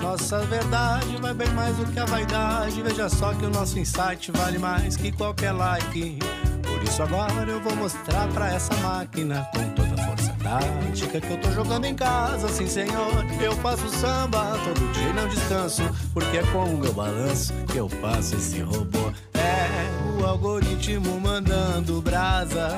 Nossa 0.00 0.40
verdade 0.46 1.16
vai 1.20 1.34
bem 1.34 1.50
mais 1.50 1.76
do 1.76 1.86
que 1.86 1.98
a 1.98 2.04
vaidade. 2.04 2.82
Veja 2.82 3.08
só 3.08 3.32
que 3.34 3.44
o 3.44 3.50
nosso 3.50 3.78
insight 3.78 4.30
vale 4.32 4.58
mais 4.58 4.96
que 4.96 5.10
qualquer 5.12 5.52
like. 5.52 6.18
Por 6.62 6.82
isso 6.82 7.02
agora 7.02 7.50
eu 7.50 7.60
vou 7.60 7.74
mostrar 7.76 8.28
pra 8.28 8.52
essa 8.52 8.74
máquina 8.76 9.48
com 9.54 9.68
toda 9.70 10.00
a 10.00 10.06
força 10.06 10.36
tática 10.42 11.20
que 11.20 11.30
eu 11.32 11.40
tô 11.40 11.50
jogando 11.50 11.86
em 11.86 11.94
casa, 11.94 12.48
sim 12.48 12.66
senhor. 12.66 13.24
Eu 13.40 13.52
faço 13.56 13.88
samba 13.88 14.58
todo 14.64 14.92
dia 14.92 15.08
e 15.08 15.12
não 15.12 15.28
descanso, 15.28 15.82
porque 16.12 16.38
é 16.38 16.42
com 16.52 16.64
o 16.64 16.78
meu 16.78 16.92
balanço 16.92 17.52
que 17.72 17.78
eu 17.78 17.88
faço 17.88 18.36
esse 18.36 18.60
robô. 18.60 19.12
É 19.34 20.20
o 20.20 20.26
algoritmo 20.26 21.20
mandando 21.20 22.00
brasa, 22.02 22.68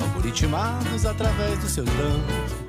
algoritmados 0.00 1.06
através 1.06 1.58
do 1.58 1.68
seu 1.68 1.84
trampo. 1.84 2.63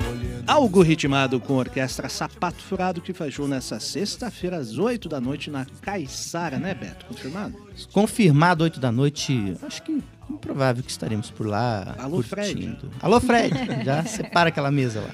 Algo 0.48 0.82
ritmado 0.84 1.40
com 1.40 1.56
a 1.56 1.58
orquestra 1.58 2.08
Sapato 2.08 2.62
Furado 2.62 3.02
que 3.02 3.14
show 3.32 3.48
nessa 3.48 3.80
sexta-feira 3.80 4.58
às 4.58 4.78
8 4.78 5.10
da 5.10 5.20
noite 5.20 5.50
na 5.50 5.66
Caiçara, 5.82 6.60
né, 6.60 6.74
Beto? 6.74 7.06
Confirmado? 7.08 7.56
Confirmado 7.92 8.64
8 8.64 8.80
da 8.80 8.92
noite, 8.92 9.56
acho 9.64 9.82
que 9.82 10.04
improvável 10.30 10.84
que 10.84 10.92
estaremos 10.92 11.32
por 11.32 11.48
lá 11.48 11.96
Alô, 11.98 12.22
Fred. 12.22 12.54
curtindo. 12.54 12.92
Alô, 13.02 13.20
Fred! 13.20 13.54
Já 13.84 14.04
separa 14.06 14.50
aquela 14.50 14.70
mesa 14.72 15.02
lá. 15.02 15.10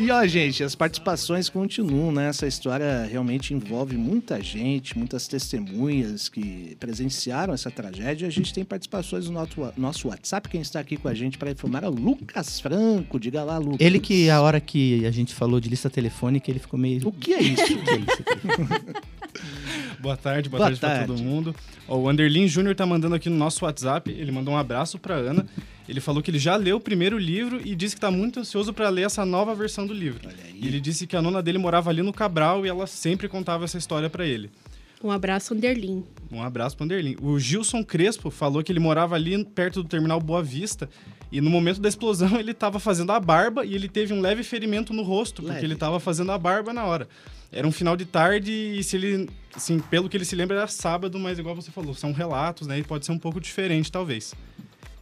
E 0.00 0.12
ó, 0.12 0.24
gente, 0.28 0.62
as 0.62 0.76
participações 0.76 1.48
continuam, 1.48 2.12
né? 2.12 2.28
Essa 2.28 2.46
história 2.46 3.04
realmente 3.10 3.52
envolve 3.52 3.96
muita 3.96 4.40
gente, 4.40 4.96
muitas 4.96 5.26
testemunhas 5.26 6.28
que 6.28 6.76
presenciaram 6.78 7.52
essa 7.52 7.68
tragédia. 7.68 8.28
A 8.28 8.30
gente 8.30 8.54
tem 8.54 8.64
participações 8.64 9.28
no 9.28 9.44
nosso, 9.76 10.06
WhatsApp. 10.08 10.48
Quem 10.48 10.60
está 10.60 10.78
aqui 10.78 10.96
com 10.96 11.08
a 11.08 11.14
gente 11.14 11.36
para 11.36 11.50
informar 11.50 11.82
é 11.82 11.88
o 11.88 11.90
Lucas 11.90 12.60
Franco. 12.60 13.18
Diga 13.18 13.42
lá, 13.42 13.58
Lucas. 13.58 13.80
Ele 13.80 13.98
que, 13.98 14.30
a 14.30 14.40
hora 14.40 14.60
que 14.60 15.04
a 15.04 15.10
gente 15.10 15.34
falou 15.34 15.58
de 15.58 15.68
lista 15.68 15.90
telefônica, 15.90 16.48
ele 16.48 16.60
ficou 16.60 16.78
meio... 16.78 17.08
O 17.08 17.10
que 17.10 17.34
é 17.34 17.42
isso? 17.42 17.64
O 17.74 17.84
que 17.84 17.90
é 17.90 17.96
isso? 17.96 19.17
Boa 20.00 20.16
tarde, 20.16 20.48
boa, 20.48 20.58
Boa 20.58 20.68
tarde, 20.68 20.80
tarde. 20.80 21.06
todo 21.06 21.22
mundo. 21.22 21.54
Ó, 21.88 21.96
o 21.98 22.08
Anderlin 22.08 22.46
Júnior 22.46 22.74
tá 22.74 22.86
mandando 22.86 23.14
aqui 23.14 23.28
no 23.28 23.36
nosso 23.36 23.64
WhatsApp, 23.64 24.10
ele 24.10 24.30
mandou 24.30 24.54
um 24.54 24.56
abraço 24.56 24.98
pra 24.98 25.14
Ana. 25.14 25.44
Ele 25.88 26.00
falou 26.00 26.22
que 26.22 26.30
ele 26.30 26.38
já 26.38 26.54
leu 26.54 26.76
o 26.76 26.80
primeiro 26.80 27.18
livro 27.18 27.60
e 27.64 27.74
disse 27.74 27.94
que 27.94 28.00
tá 28.00 28.10
muito 28.10 28.40
ansioso 28.40 28.72
pra 28.72 28.88
ler 28.90 29.06
essa 29.06 29.24
nova 29.24 29.54
versão 29.54 29.86
do 29.86 29.94
livro. 29.94 30.20
E 30.54 30.66
ele 30.66 30.80
disse 30.80 31.06
que 31.06 31.16
a 31.16 31.22
nona 31.22 31.42
dele 31.42 31.58
morava 31.58 31.88
ali 31.90 32.02
no 32.02 32.12
Cabral 32.12 32.64
e 32.64 32.68
ela 32.68 32.86
sempre 32.86 33.26
contava 33.28 33.64
essa 33.64 33.78
história 33.78 34.08
pra 34.10 34.26
ele. 34.26 34.50
Um 35.02 35.10
abraço, 35.10 35.54
Anderlin. 35.54 36.04
Um 36.30 36.42
abraço 36.42 36.76
pro 36.76 36.84
Anderlin. 36.84 37.16
O 37.20 37.38
Gilson 37.38 37.84
Crespo 37.84 38.30
falou 38.30 38.62
que 38.62 38.72
ele 38.72 38.80
morava 38.80 39.14
ali 39.14 39.44
perto 39.44 39.82
do 39.82 39.88
terminal 39.88 40.20
Boa 40.20 40.42
Vista 40.42 40.88
e 41.30 41.40
no 41.40 41.50
momento 41.50 41.80
da 41.80 41.88
explosão 41.88 42.38
ele 42.38 42.52
tava 42.52 42.80
fazendo 42.80 43.12
a 43.12 43.20
barba 43.20 43.64
e 43.64 43.74
ele 43.74 43.88
teve 43.88 44.12
um 44.12 44.20
leve 44.20 44.42
ferimento 44.42 44.92
no 44.92 45.02
rosto, 45.02 45.42
porque 45.42 45.54
Leve. 45.54 45.66
ele 45.66 45.76
tava 45.76 46.00
fazendo 46.00 46.32
a 46.32 46.38
barba 46.38 46.72
na 46.72 46.84
hora. 46.84 47.08
Era 47.50 47.66
um 47.66 47.72
final 47.72 47.96
de 47.96 48.04
tarde 48.04 48.52
e 48.52 48.82
se 48.82 48.96
ele, 48.96 49.30
assim, 49.54 49.78
pelo 49.78 50.08
que 50.08 50.16
ele 50.16 50.24
se 50.24 50.36
lembra 50.36 50.56
era 50.56 50.66
sábado, 50.66 51.18
mas 51.18 51.38
igual 51.38 51.54
você 51.54 51.70
falou, 51.70 51.94
são 51.94 52.12
relatos, 52.12 52.66
né? 52.66 52.78
E 52.78 52.84
pode 52.84 53.06
ser 53.06 53.12
um 53.12 53.18
pouco 53.18 53.40
diferente, 53.40 53.90
talvez. 53.90 54.34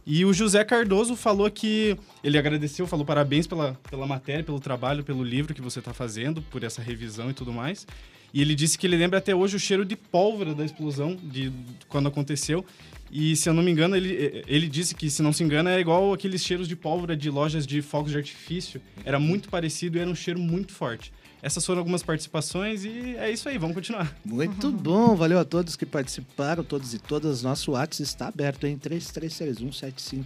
E 0.05 0.23
o 0.23 0.31
José 0.31 0.63
Cardoso 0.63 1.17
falou 1.17 1.51
que 1.51 1.97
ele 2.23 2.37
agradeceu, 2.37 2.87
falou 2.87 3.05
parabéns 3.05 3.45
pela, 3.45 3.77
pela 3.89 4.07
matéria, 4.07 4.41
pelo 4.41 4.59
trabalho, 4.59 5.03
pelo 5.03 5.21
livro 5.21 5.53
que 5.53 5.61
você 5.61 5.79
está 5.79 5.93
fazendo, 5.93 6.41
por 6.41 6.63
essa 6.63 6.81
revisão 6.81 7.29
e 7.29 7.33
tudo 7.33 7.51
mais. 7.51 7.85
E 8.33 8.41
ele 8.41 8.55
disse 8.55 8.77
que 8.77 8.85
ele 8.85 8.97
lembra 8.97 9.19
até 9.19 9.35
hoje 9.35 9.55
o 9.55 9.59
cheiro 9.59 9.85
de 9.85 9.95
pólvora 9.95 10.53
da 10.53 10.65
explosão, 10.65 11.15
de 11.15 11.51
quando 11.87 12.07
aconteceu. 12.07 12.65
E 13.11 13.35
se 13.35 13.49
eu 13.49 13.53
não 13.53 13.63
me 13.63 13.71
engano, 13.71 13.95
ele, 13.95 14.43
ele 14.47 14.67
disse 14.67 14.93
que, 14.93 15.09
se 15.09 15.21
não 15.21 15.31
se 15.31 15.43
engana, 15.43 15.71
é 15.71 15.79
igual 15.79 16.13
aqueles 16.13 16.43
cheiros 16.43 16.67
de 16.67 16.75
pólvora 16.75 17.15
de 17.15 17.29
lojas 17.29 17.65
de 17.65 17.81
fogos 17.81 18.11
de 18.11 18.17
artifício. 18.17 18.81
Era 19.05 19.19
muito 19.19 19.49
parecido 19.49 19.97
e 19.97 20.01
era 20.01 20.09
um 20.09 20.15
cheiro 20.15 20.39
muito 20.39 20.73
forte. 20.73 21.13
Essas 21.41 21.65
foram 21.65 21.79
algumas 21.79 22.03
participações 22.03 22.83
e 22.83 23.15
é 23.17 23.31
isso 23.31 23.47
aí, 23.47 23.57
vamos 23.57 23.75
continuar. 23.75 24.13
Muito 24.25 24.71
bom, 24.71 25.15
valeu 25.15 25.39
a 25.39 25.45
todos 25.45 25.75
que 25.75 25.85
participaram, 25.85 26.63
todos 26.63 26.93
e 26.93 26.99
todas. 26.99 27.43
Nosso 27.43 27.71
WhatsApp 27.71 28.03
está 28.03 28.27
aberto 28.27 28.65
em 28.65 28.77
33317516. 28.77 30.25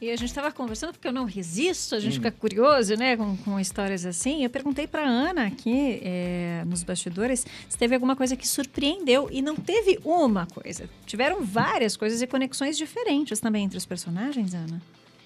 E 0.00 0.10
a 0.10 0.16
gente 0.16 0.28
estava 0.28 0.52
conversando, 0.52 0.92
porque 0.92 1.08
eu 1.08 1.12
não 1.12 1.24
resisto, 1.24 1.94
a 1.94 2.00
gente 2.00 2.14
fica 2.14 2.30
curioso, 2.30 2.94
né, 2.96 3.16
com, 3.16 3.36
com 3.38 3.58
histórias 3.58 4.04
assim. 4.04 4.44
Eu 4.44 4.50
perguntei 4.50 4.86
para 4.86 5.02
Ana 5.02 5.46
aqui, 5.46 6.00
é, 6.02 6.62
nos 6.66 6.82
bastidores, 6.82 7.46
se 7.68 7.78
teve 7.78 7.94
alguma 7.94 8.14
coisa 8.14 8.36
que 8.36 8.46
surpreendeu. 8.46 9.28
E 9.30 9.40
não 9.40 9.56
teve 9.56 9.98
uma 10.04 10.46
coisa. 10.46 10.88
Tiveram 11.06 11.42
várias 11.42 11.96
coisas 11.96 12.20
e 12.20 12.26
conexões 12.26 12.76
diferentes 12.76 13.40
também 13.40 13.64
entre 13.64 13.78
os 13.78 13.86
personagens, 13.86 14.54
Ana. 14.54 14.82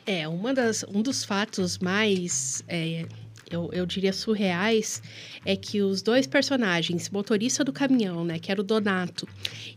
É, 0.07 0.27
uma 0.27 0.55
das, 0.55 0.85
um 0.85 1.03
dos 1.03 1.25
fatos 1.25 1.79
mais, 1.79 2.65
é, 2.67 3.07
eu, 3.51 3.69
eu 3.73 3.85
diria, 3.85 4.13
surreais 4.13 5.03
é 5.45 5.57
que 5.57 5.83
os 5.83 6.01
dois 6.03 6.27
personagens, 6.27 7.11
motorista 7.11 7.65
do 7.65 7.73
caminhão, 7.73 8.25
né, 8.25 8.39
que 8.39 8.51
era 8.51 8.61
o 8.61 8.65
Donato, 8.65 9.29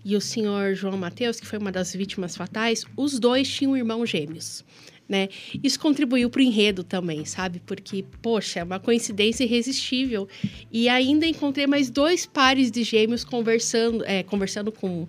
e 0.05 0.15
o 0.15 0.21
senhor 0.21 0.75
João 0.75 0.97
Mateus, 0.97 1.39
que 1.39 1.47
foi 1.47 1.59
uma 1.59 1.71
das 1.71 1.93
vítimas 1.93 2.35
fatais, 2.35 2.85
os 2.95 3.19
dois 3.19 3.49
tinham 3.49 3.75
irmãos 3.75 4.09
gêmeos. 4.09 4.63
Né? 5.07 5.27
Isso 5.61 5.79
contribuiu 5.79 6.29
para 6.29 6.39
o 6.39 6.43
enredo 6.43 6.83
também, 6.83 7.25
sabe? 7.25 7.61
Porque, 7.65 8.05
poxa, 8.21 8.61
é 8.61 8.63
uma 8.63 8.79
coincidência 8.79 9.43
irresistível. 9.43 10.29
E 10.71 10.87
ainda 10.87 11.27
encontrei 11.27 11.67
mais 11.67 11.89
dois 11.89 12.25
pares 12.25 12.71
de 12.71 12.83
gêmeos 12.83 13.23
conversando, 13.23 14.03
é, 14.05 14.23
conversando 14.23 14.71
com 14.71 15.05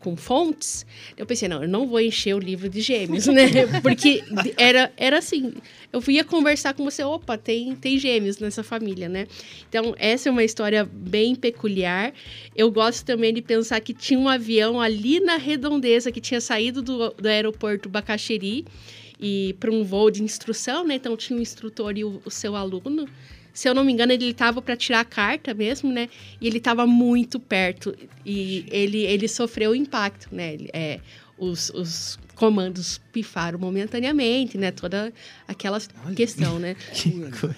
com 0.00 0.16
fontes, 0.16 0.86
eu 1.16 1.26
pensei, 1.26 1.48
não, 1.48 1.62
eu 1.62 1.68
não 1.68 1.86
vou 1.86 2.00
encher 2.00 2.34
o 2.34 2.38
livro 2.38 2.68
de 2.68 2.80
gêmeos, 2.80 3.26
né? 3.26 3.48
Porque 3.82 4.22
era, 4.56 4.92
era 4.96 5.18
assim, 5.18 5.52
eu 5.92 6.02
ia 6.08 6.24
conversar 6.24 6.74
com 6.74 6.84
você, 6.84 7.02
opa, 7.02 7.36
tem, 7.36 7.74
tem 7.74 7.98
gêmeos 7.98 8.38
nessa 8.38 8.62
família, 8.62 9.08
né? 9.08 9.26
Então, 9.68 9.94
essa 9.98 10.28
é 10.28 10.32
uma 10.32 10.44
história 10.44 10.84
bem 10.84 11.34
peculiar. 11.34 12.12
Eu 12.54 12.70
gosto 12.70 13.04
também 13.04 13.34
de 13.34 13.42
pensar 13.42 13.80
que 13.80 13.92
tinha 13.92 14.18
um 14.18 14.28
avião 14.28 14.80
ali 14.80 15.18
na 15.20 15.36
redondeza 15.36 16.12
que 16.12 16.20
tinha 16.20 16.40
saído 16.40 16.80
do, 16.80 17.10
do 17.10 17.26
aeroporto 17.26 17.88
Bacaxeri 17.88 18.64
e 19.20 19.56
para 19.58 19.70
um 19.70 19.82
voo 19.82 20.10
de 20.10 20.22
instrução, 20.22 20.86
né? 20.86 20.94
Então, 20.94 21.16
tinha 21.16 21.38
o 21.38 21.42
instrutor 21.42 21.96
e 21.98 22.04
o, 22.04 22.22
o 22.24 22.30
seu 22.30 22.54
aluno 22.54 23.08
se 23.58 23.68
eu 23.68 23.74
não 23.74 23.82
me 23.82 23.92
engano, 23.92 24.12
ele 24.12 24.30
estava 24.30 24.62
para 24.62 24.76
tirar 24.76 25.00
a 25.00 25.04
carta 25.04 25.52
mesmo, 25.52 25.92
né? 25.92 26.08
E 26.40 26.46
ele 26.46 26.58
estava 26.58 26.86
muito 26.86 27.40
perto 27.40 27.92
e 28.24 28.64
ele, 28.70 28.98
ele 28.98 29.26
sofreu 29.26 29.72
o 29.72 29.74
impacto, 29.74 30.28
né? 30.30 30.58
É, 30.72 31.00
os, 31.36 31.68
os 31.70 32.20
comandos 32.36 33.00
pifaram 33.12 33.58
momentaneamente, 33.58 34.56
né? 34.56 34.70
Toda 34.70 35.12
aquela 35.48 35.76
Olha, 36.04 36.14
questão, 36.14 36.60
né? 36.60 36.76
Que 36.94 37.10
coisa. 37.32 37.56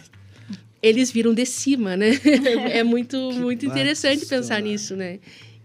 Eles 0.82 1.10
viram 1.12 1.34
de 1.34 1.44
cima, 1.44 1.94
né? 1.98 2.12
é 2.72 2.82
muito, 2.82 3.18
muito 3.32 3.66
interessante 3.66 4.24
pensar 4.24 4.62
nisso, 4.62 4.96
né? 4.96 5.18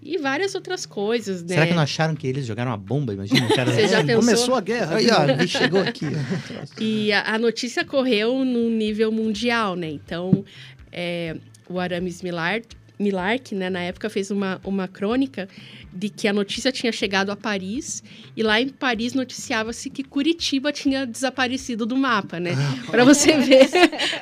E 0.06 0.20
várias 0.20 0.54
outras 0.54 0.86
coisas, 0.86 1.42
né? 1.42 1.56
Será 1.56 1.66
que 1.66 1.74
não 1.74 1.82
acharam 1.82 2.16
que 2.16 2.28
eles 2.28 2.46
jogaram 2.46 2.70
uma 2.70 2.78
bomba? 2.78 3.12
Imagina, 3.12 3.48
cara. 3.56 3.72
Você 3.74 3.88
já 3.88 4.04
pensou? 4.06 4.22
Começou 4.22 4.56
a 4.56 4.62
guerra. 4.62 4.98
Aí, 4.98 5.10
ó, 5.10 5.24
ele 5.24 5.48
chegou 5.48 5.82
aqui. 5.82 6.06
e 6.80 7.12
a, 7.12 7.34
a, 7.34 7.40
notícia 7.40 7.84
correu 7.84 8.46
no 8.46 8.70
nível 8.70 9.12
mundial, 9.12 9.76
né? 9.76 9.90
Então, 9.90 10.46
é, 10.92 11.36
o 11.68 11.80
Aramis 11.80 12.22
Millard 12.22 12.68
Milark, 13.00 13.54
né, 13.54 13.70
na 13.70 13.82
época, 13.82 14.10
fez 14.10 14.32
uma, 14.32 14.60
uma 14.64 14.88
crônica 14.88 15.48
de 15.94 16.10
que 16.10 16.28
a 16.28 16.34
notícia 16.34 16.72
tinha 16.72 16.92
chegado 16.92 17.30
a 17.30 17.36
Paris 17.36 18.04
e 18.36 18.44
lá 18.44 18.60
em 18.60 18.68
Paris 18.68 19.14
noticiava-se 19.14 19.90
que 19.90 20.04
Curitiba 20.04 20.72
tinha 20.72 21.06
desaparecido 21.06 21.86
do 21.86 21.96
mapa, 21.96 22.40
né? 22.40 22.52
Para 22.92 23.06
você 23.06 23.38
ver 23.38 23.70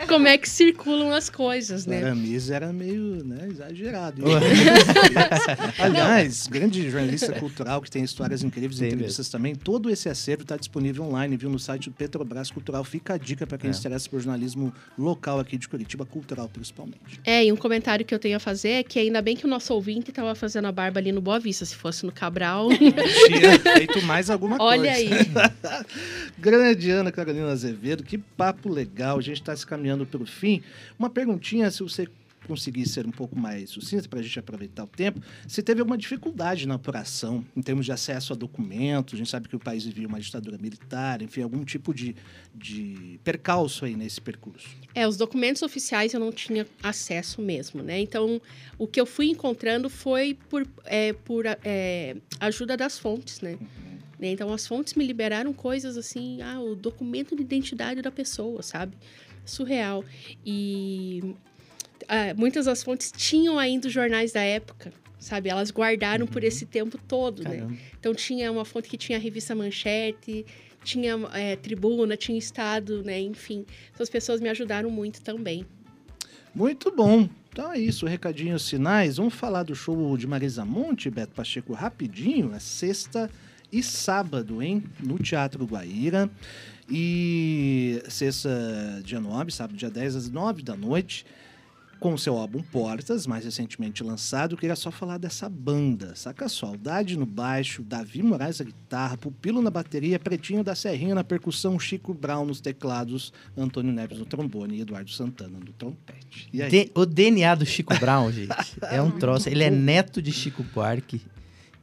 como 0.07 0.27
é 0.27 0.37
que 0.37 0.47
circulam 0.47 1.11
as 1.11 1.29
coisas, 1.29 1.85
né? 1.85 2.03
Aramis 2.03 2.49
era 2.49 2.71
meio 2.71 3.23
né, 3.23 3.47
exagerado. 3.49 4.23
Aliás, 5.79 6.47
grande 6.47 6.89
jornalista 6.89 7.33
cultural 7.33 7.81
que 7.81 7.89
tem 7.89 8.03
histórias 8.03 8.43
incríveis, 8.43 8.77
Sim, 8.77 8.85
entrevistas 8.85 9.25
mesmo. 9.27 9.31
também. 9.31 9.55
Todo 9.55 9.89
esse 9.89 10.09
acervo 10.09 10.43
está 10.43 10.57
disponível 10.57 11.05
online, 11.05 11.35
viu, 11.37 11.49
no 11.49 11.59
site 11.59 11.89
do 11.89 11.95
Petrobras 11.95 12.51
Cultural. 12.51 12.83
Fica 12.83 13.15
a 13.15 13.17
dica 13.17 13.47
para 13.47 13.57
quem 13.57 13.71
é. 13.71 13.73
se 13.73 13.79
interessa 13.79 14.09
por 14.09 14.19
jornalismo 14.19 14.73
local 14.97 15.39
aqui 15.39 15.57
de 15.57 15.67
Curitiba, 15.67 16.05
cultural 16.05 16.47
principalmente. 16.49 17.19
É, 17.23 17.45
e 17.45 17.51
um 17.51 17.55
comentário 17.55 18.05
que 18.05 18.13
eu 18.13 18.19
tenho 18.19 18.37
a 18.37 18.39
fazer 18.39 18.62
é 18.67 18.83
que 18.83 18.99
ainda 18.99 19.21
bem 19.21 19.35
que 19.35 19.45
o 19.45 19.49
nosso 19.49 19.73
ouvinte 19.73 20.09
estava 20.09 20.33
fazendo 20.35 20.65
a 20.65 20.71
barba 20.71 20.99
ali 20.99 21.11
no 21.11 21.21
Boa 21.21 21.39
Vista. 21.39 21.65
Se 21.65 21.75
fosse 21.75 22.05
no 22.05 22.11
Cabral. 22.11 22.69
Tinha 23.27 23.59
feito 23.59 24.01
mais 24.03 24.29
alguma 24.29 24.57
Olha 24.59 24.93
coisa. 24.93 25.15
Olha 25.15 25.17
aí. 25.17 25.85
Grande 26.37 26.91
Ana 26.91 27.11
Carolina 27.11 27.51
Azevedo, 27.51 28.03
que 28.03 28.17
papo 28.17 28.69
legal. 28.69 29.17
A 29.17 29.21
gente 29.21 29.41
está 29.41 29.55
se 29.55 29.65
caminhando 29.65 30.05
pelo 30.05 30.25
fim. 30.25 30.61
Uma 30.97 31.09
perguntinha, 31.09 31.69
se 31.71 31.81
você 31.81 32.07
conseguir 32.47 32.87
ser 32.87 33.05
um 33.05 33.11
pouco 33.11 33.37
mais 33.37 33.69
sucinta 33.69 34.07
para 34.07 34.19
a 34.19 34.23
gente 34.23 34.37
aproveitar 34.39 34.83
o 34.83 34.87
tempo, 34.87 35.21
se 35.47 35.61
teve 35.61 35.81
alguma 35.81 35.97
dificuldade 35.97 36.67
na 36.67 36.75
apuração 36.75 37.45
em 37.55 37.61
termos 37.61 37.85
de 37.85 37.91
acesso 37.91 38.33
a 38.33 38.35
documentos, 38.35 39.13
a 39.13 39.17
gente 39.17 39.29
sabe 39.29 39.47
que 39.47 39.55
o 39.55 39.59
país 39.59 39.83
vivia 39.83 40.07
uma 40.07 40.19
ditadura 40.19 40.57
militar, 40.57 41.21
enfim, 41.21 41.41
algum 41.41 41.63
tipo 41.63 41.93
de, 41.93 42.15
de 42.53 43.19
percalço 43.23 43.85
aí 43.85 43.95
nesse 43.95 44.21
percurso. 44.21 44.67
É, 44.93 45.07
os 45.07 45.17
documentos 45.17 45.61
oficiais 45.61 46.13
eu 46.13 46.19
não 46.19 46.31
tinha 46.31 46.67
acesso 46.81 47.41
mesmo, 47.41 47.81
né? 47.81 47.99
Então, 47.99 48.41
o 48.77 48.87
que 48.87 48.99
eu 48.99 49.05
fui 49.05 49.27
encontrando 49.27 49.89
foi 49.89 50.37
por, 50.49 50.67
é, 50.85 51.13
por 51.13 51.45
é, 51.45 52.15
ajuda 52.39 52.77
das 52.77 52.99
fontes, 52.99 53.41
né? 53.41 53.57
Uhum. 53.59 53.93
Então, 54.21 54.53
as 54.53 54.65
fontes 54.65 54.93
me 54.93 55.05
liberaram 55.05 55.51
coisas 55.51 55.97
assim, 55.97 56.41
ah, 56.41 56.61
o 56.61 56.75
documento 56.75 57.35
de 57.35 57.41
identidade 57.41 58.01
da 58.01 58.11
pessoa, 58.11 58.61
sabe? 58.61 58.95
Surreal. 59.45 60.05
E 60.45 61.35
muitas 62.35 62.65
das 62.65 62.83
fontes 62.83 63.11
tinham 63.11 63.57
ainda 63.57 63.87
os 63.87 63.93
jornais 63.93 64.31
da 64.31 64.41
época, 64.41 64.93
sabe? 65.19 65.49
Elas 65.49 65.71
guardaram 65.71 66.25
uhum. 66.25 66.31
por 66.31 66.43
esse 66.43 66.65
tempo 66.65 66.97
todo, 67.07 67.43
né? 67.43 67.49
Caramba. 67.49 67.71
né? 67.71 67.77
Então 67.99 68.13
tinha 68.13 68.51
uma 68.51 68.65
fonte 68.65 68.89
que 68.89 68.97
tinha 68.97 69.17
a 69.17 69.21
revista 69.21 69.55
Manchete, 69.55 70.45
tinha 70.83 71.15
é, 71.33 71.55
Tribuna, 71.55 72.17
tinha 72.17 72.37
Estado, 72.37 73.03
né? 73.03 73.19
Enfim, 73.19 73.65
essas 73.93 74.09
pessoas 74.09 74.41
me 74.41 74.49
ajudaram 74.49 74.89
muito 74.89 75.21
também. 75.21 75.65
Muito 76.53 76.91
bom. 76.91 77.27
Então 77.49 77.71
é 77.71 77.79
isso, 77.79 78.05
recadinhos 78.05 78.67
sinais. 78.67 79.17
Vamos 79.17 79.33
falar 79.33 79.63
do 79.63 79.75
show 79.75 80.17
de 80.17 80.27
Marisa 80.27 80.65
Monte, 80.65 81.09
Beto 81.09 81.33
Pacheco, 81.33 81.73
rapidinho. 81.73 82.53
É 82.53 82.59
sexta 82.59 83.29
e 83.71 83.81
sábado, 83.81 84.61
hein? 84.61 84.83
No 84.99 85.17
Teatro 85.17 85.65
Guaíra. 85.65 86.29
E 86.89 88.03
sexta, 88.09 88.49
dia 89.03 89.19
9, 89.19 89.51
sábado, 89.51 89.77
dia 89.77 89.89
10, 89.89 90.15
às 90.15 90.29
9 90.29 90.61
da 90.61 90.75
noite 90.75 91.25
com 92.03 92.13
o 92.13 92.17
seu 92.17 92.37
álbum 92.37 92.61
Portas, 92.61 93.25
mais 93.25 93.45
recentemente 93.45 94.03
lançado, 94.03 94.55
eu 94.55 94.57
queria 94.57 94.75
só 94.75 94.91
falar 94.91 95.17
dessa 95.17 95.47
banda. 95.47 96.13
Saca 96.17 96.49
só, 96.49 96.65
Aldade 96.65 97.17
no 97.17 97.25
baixo, 97.25 97.81
Davi 97.81 98.21
Moraes 98.21 98.59
na 98.59 98.65
guitarra, 98.65 99.15
Pupilo 99.15 99.61
na 99.61 99.69
bateria, 99.69 100.19
Pretinho 100.19 100.65
da 100.65 100.75
Serrinha 100.75 101.15
na 101.15 101.23
percussão, 101.23 101.79
Chico 101.79 102.13
Brown 102.13 102.45
nos 102.45 102.59
teclados, 102.59 103.31
Antônio 103.55 103.93
Neves 103.93 104.19
no 104.19 104.25
trombone 104.25 104.79
e 104.79 104.81
Eduardo 104.81 105.09
Santana 105.11 105.57
no 105.57 105.71
trompete. 105.71 106.49
o 106.93 107.05
DNA 107.05 107.55
do 107.55 107.65
Chico 107.65 107.97
Brown, 107.97 108.29
gente, 108.33 108.51
é 108.91 109.01
um 109.01 109.11
troço. 109.17 109.47
Ele 109.47 109.63
é 109.63 109.71
neto 109.71 110.21
de 110.21 110.33
Chico 110.33 110.61
Buarque 110.61 111.21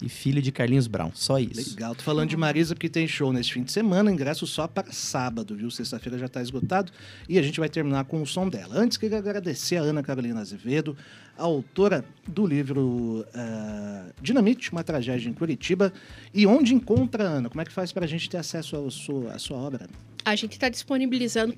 e 0.02 0.08
filho 0.08 0.40
de 0.40 0.50
Carlinhos 0.50 0.86
Brown. 0.86 1.10
Só 1.14 1.38
isso. 1.38 1.70
Legal. 1.70 1.94
Tô 1.94 2.02
falando 2.02 2.28
de 2.28 2.36
Marisa 2.36 2.74
porque 2.74 2.88
tem 2.88 3.06
show 3.06 3.32
nesse 3.32 3.52
fim 3.52 3.62
de 3.62 3.72
semana, 3.72 4.10
ingresso 4.10 4.46
só 4.46 4.66
para 4.66 4.92
sábado, 4.92 5.54
viu? 5.54 5.70
Sexta-feira 5.70 6.18
já 6.18 6.26
está 6.26 6.40
esgotado 6.40 6.92
e 7.28 7.38
a 7.38 7.42
gente 7.42 7.60
vai 7.60 7.68
terminar 7.68 8.04
com 8.04 8.22
o 8.22 8.26
som 8.26 8.48
dela. 8.48 8.76
Antes, 8.76 8.96
queria 8.96 9.18
agradecer 9.18 9.76
a 9.76 9.82
Ana 9.82 10.02
Carolina 10.02 10.40
Azevedo, 10.40 10.96
autora 11.44 12.04
do 12.26 12.46
livro 12.46 13.24
uh, 13.28 14.12
Dinamite, 14.20 14.70
uma 14.72 14.84
tragédia 14.84 15.28
em 15.28 15.32
Curitiba. 15.32 15.92
E 16.32 16.46
onde 16.46 16.74
encontra, 16.74 17.24
Ana? 17.24 17.48
Como 17.48 17.60
é 17.60 17.64
que 17.64 17.72
faz 17.72 17.92
para 17.92 18.04
a 18.04 18.08
gente 18.08 18.28
ter 18.28 18.38
acesso 18.38 18.76
à 18.76 18.90
sua, 18.90 19.38
sua 19.38 19.58
obra? 19.58 19.88
A 20.24 20.36
gente 20.36 20.52
está 20.52 20.68
disponibilizando 20.68 21.54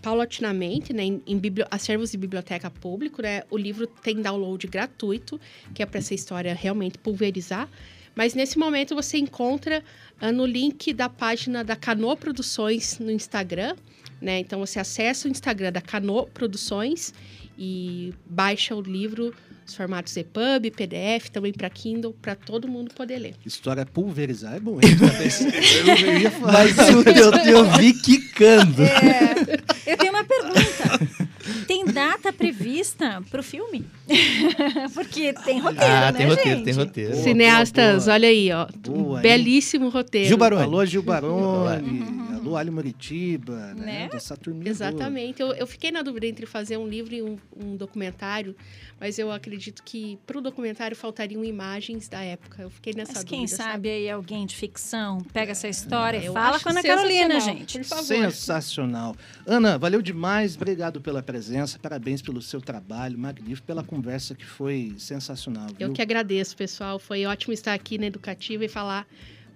paulatinamente, 0.00 0.92
né, 0.92 1.04
em 1.04 1.22
acervos 1.70 2.12
de 2.12 2.16
biblioteca 2.16 2.70
público. 2.70 3.20
Né? 3.20 3.42
O 3.50 3.58
livro 3.58 3.86
tem 3.86 4.22
download 4.22 4.66
gratuito, 4.68 5.40
que 5.74 5.82
é 5.82 5.86
para 5.86 5.98
essa 5.98 6.14
história 6.14 6.54
realmente 6.54 6.98
pulverizar. 6.98 7.68
Mas 8.14 8.32
nesse 8.32 8.58
momento 8.58 8.94
você 8.94 9.18
encontra 9.18 9.82
uh, 10.22 10.30
no 10.30 10.46
link 10.46 10.92
da 10.92 11.08
página 11.08 11.64
da 11.64 11.74
Cano 11.74 12.16
Produções 12.16 12.98
no 13.00 13.10
Instagram. 13.10 13.74
Né? 14.20 14.38
Então 14.38 14.60
você 14.60 14.78
acessa 14.78 15.26
o 15.26 15.30
Instagram 15.30 15.72
da 15.72 15.80
Cano 15.80 16.26
Produções 16.26 17.12
e 17.58 18.12
baixa 18.26 18.74
o 18.74 18.80
livro 18.80 19.32
os 19.66 19.74
formatos 19.74 20.14
EPUB, 20.16 20.70
PDF, 20.70 21.30
também 21.32 21.52
para 21.52 21.70
Kindle, 21.70 22.14
para 22.20 22.34
todo 22.34 22.68
mundo 22.68 22.92
poder 22.94 23.18
ler. 23.18 23.34
História 23.46 23.86
pulverizar 23.86 24.54
é 24.54 24.60
bom, 24.60 24.74
hein? 24.74 24.80
eu 26.06 26.18
ia 26.18 26.30
falar. 26.30 26.52
Mas 26.52 26.78
eu, 26.78 27.02
eu, 27.02 27.32
eu 27.32 27.70
vi 27.72 27.94
quicando. 27.94 28.82
É, 28.82 29.62
eu 29.86 29.96
tenho 29.96 30.12
uma 30.12 30.24
pergunta. 30.24 31.24
Tem 31.66 31.84
data 31.86 32.32
prevista 32.32 32.74
pista 32.74 33.22
pro 33.30 33.42
filme. 33.42 33.84
Porque 34.92 35.32
tem 35.32 35.60
roteiro, 35.60 35.92
Ah, 35.92 36.12
né, 36.12 36.18
tem 36.18 36.26
roteiro, 36.26 36.56
gente? 36.58 36.64
tem 36.64 36.74
roteiro. 36.74 37.10
Boa, 37.12 37.22
Cineastas, 37.22 38.04
boa. 38.04 38.14
olha 38.14 38.28
aí, 38.28 38.52
ó. 38.52 38.66
Boa? 38.76 39.20
Belíssimo 39.20 39.88
roteiro. 39.88 40.28
Gil 40.28 40.36
Baroni. 40.36 40.62
Alô, 40.62 40.84
Gil 40.84 41.02
Baroni. 41.02 42.23
Alô, 42.54 42.56
Ali 42.56 42.70
Muritiba, 42.70 43.74
né? 43.74 43.84
Né? 43.84 44.08
Dessa 44.08 44.36
turminha. 44.36 44.70
Exatamente. 44.70 45.40
Eu, 45.42 45.52
eu 45.52 45.66
fiquei 45.66 45.90
na 45.90 46.02
dúvida 46.02 46.26
entre 46.26 46.46
fazer 46.46 46.76
um 46.76 46.86
livro 46.86 47.14
e 47.14 47.22
um, 47.22 47.36
um 47.56 47.76
documentário, 47.76 48.54
mas 49.00 49.18
eu 49.18 49.30
acredito 49.30 49.82
que 49.82 50.18
para 50.26 50.38
o 50.38 50.40
documentário 50.40 50.96
faltariam 50.96 51.44
imagens 51.44 52.08
da 52.08 52.22
época. 52.22 52.62
Eu 52.62 52.70
fiquei 52.70 52.92
nessa 52.94 53.12
Mas 53.14 53.24
dúvida. 53.24 53.36
quem 53.36 53.46
sabe 53.46 53.88
aí 53.90 54.08
alguém 54.10 54.46
de 54.46 54.54
ficção 54.54 55.18
pega 55.32 55.52
essa 55.52 55.68
história 55.68 56.18
e 56.18 56.26
Eu 56.26 56.32
fala 56.32 56.60
com 56.60 56.68
a 56.68 56.72
Ana 56.72 56.82
Carolina, 56.82 57.34
sensacional. 57.34 57.58
gente. 57.58 57.78
Por 57.78 57.84
favor. 57.84 58.04
Sensacional. 58.04 59.16
Ana, 59.46 59.78
valeu 59.78 60.00
demais. 60.00 60.56
Obrigado 60.56 61.00
pela 61.00 61.22
presença. 61.22 61.78
Parabéns 61.78 62.22
pelo 62.22 62.40
seu 62.40 62.60
trabalho. 62.60 63.18
Magnífico. 63.18 63.66
Pela 63.66 63.82
conversa 63.82 64.34
que 64.34 64.44
foi 64.44 64.94
sensacional. 64.98 65.68
Eu 65.78 65.88
viu? 65.88 65.92
que 65.94 66.02
agradeço, 66.02 66.56
pessoal. 66.56 66.98
Foi 66.98 67.24
ótimo 67.26 67.52
estar 67.52 67.74
aqui 67.74 67.98
na 67.98 68.06
Educativa 68.06 68.64
e 68.64 68.68
falar 68.68 69.06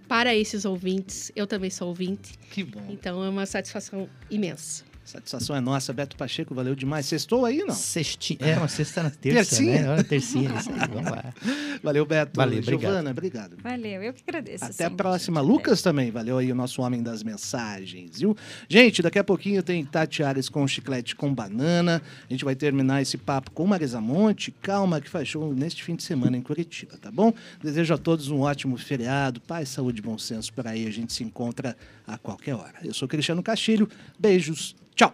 para 0.09 0.35
esses 0.35 0.65
ouvintes. 0.65 1.31
Eu 1.37 1.47
também 1.47 1.71
sou 1.71 1.89
ouvinte, 1.89 2.33
Que 2.51 2.65
bom. 2.65 2.81
então 2.89 3.23
é 3.23 3.29
uma 3.29 3.47
satisfação 3.47 4.09
imensa. 4.31 4.85
Satisfação 5.09 5.57
é 5.57 5.61
nossa. 5.61 5.91
Beto 5.91 6.17
Pacheco, 6.17 6.55
valeu 6.55 6.75
demais. 6.75 7.07
Sextou 7.07 7.47
aí, 7.47 7.65
não? 7.65 7.75
Sexti... 7.75 8.37
É, 8.41 8.59
uma 8.59 8.69
sexta 8.69 9.03
na 9.03 9.09
terça, 9.09 9.57
Tercinha? 9.57 9.81
né? 9.81 9.91
Olha, 9.91 10.05
tercinha, 10.05 10.55
isso 10.55 10.71
aí, 10.71 10.79
vamos 10.93 11.11
lá. 11.11 11.33
Valeu, 11.83 12.05
Beto. 12.05 12.33
Valeu, 12.35 12.59
obrigado. 12.59 12.81
Giovana, 12.81 13.11
obrigado. 13.11 13.57
Valeu, 13.63 14.03
eu 14.03 14.13
que 14.13 14.23
agradeço. 14.27 14.65
Até 14.65 14.85
a 14.85 14.91
próxima. 14.91 15.41
gente. 15.41 15.51
Lucas 15.51 15.81
também, 15.81 16.11
valeu 16.11 16.37
aí 16.37 16.51
o 16.51 16.55
nosso 16.55 16.83
homem 16.83 17.03
das 17.03 17.23
mensagens, 17.23 18.19
viu? 18.19 18.37
Gente, 18.69 19.01
daqui 19.01 19.19
a 19.19 19.25
pouquinho 19.25 19.63
tem 19.63 19.85
Tati 19.85 20.23
Ares 20.23 20.49
com 20.49 20.67
chiclete 20.67 21.15
com 21.15 21.33
banana. 21.33 22.03
A 22.29 22.33
gente 22.33 22.45
vai 22.45 22.57
terminar 22.57 23.01
esse 23.01 23.17
papo 23.17 23.51
com 23.53 23.67
Marisa 23.67 24.01
Monte. 24.01 24.51
Calma 24.51 25.01
que 25.01 25.09
faz 25.09 25.29
show 25.29 25.55
neste 25.55 25.85
fim 25.85 25.95
de 25.95 26.03
semana 26.03 26.37
em 26.37 26.43
Curitiba, 26.43 26.99
tá 27.01 27.11
bom? 27.11 27.33
Desejo 27.63 27.95
a 27.95 27.99
todos 27.99 28.29
um 28.29 28.41
ótimo 28.41 28.77
feriado, 28.77 29.41
paz, 29.41 29.69
saúde 29.69 30.01
e 30.01 30.03
bom 30.03 30.19
senso 30.19 30.53
por 30.53 30.67
aí. 30.67 30.87
A 30.87 30.91
gente 30.91 31.13
se 31.13 31.23
encontra 31.23 31.77
a 32.07 32.19
qualquer 32.19 32.55
hora. 32.55 32.75
Eu 32.83 32.93
sou 32.93 33.07
Cristiano 33.07 33.43
Castilho. 33.43 33.89
Beijos. 34.19 34.75
Tchau. 34.99 35.13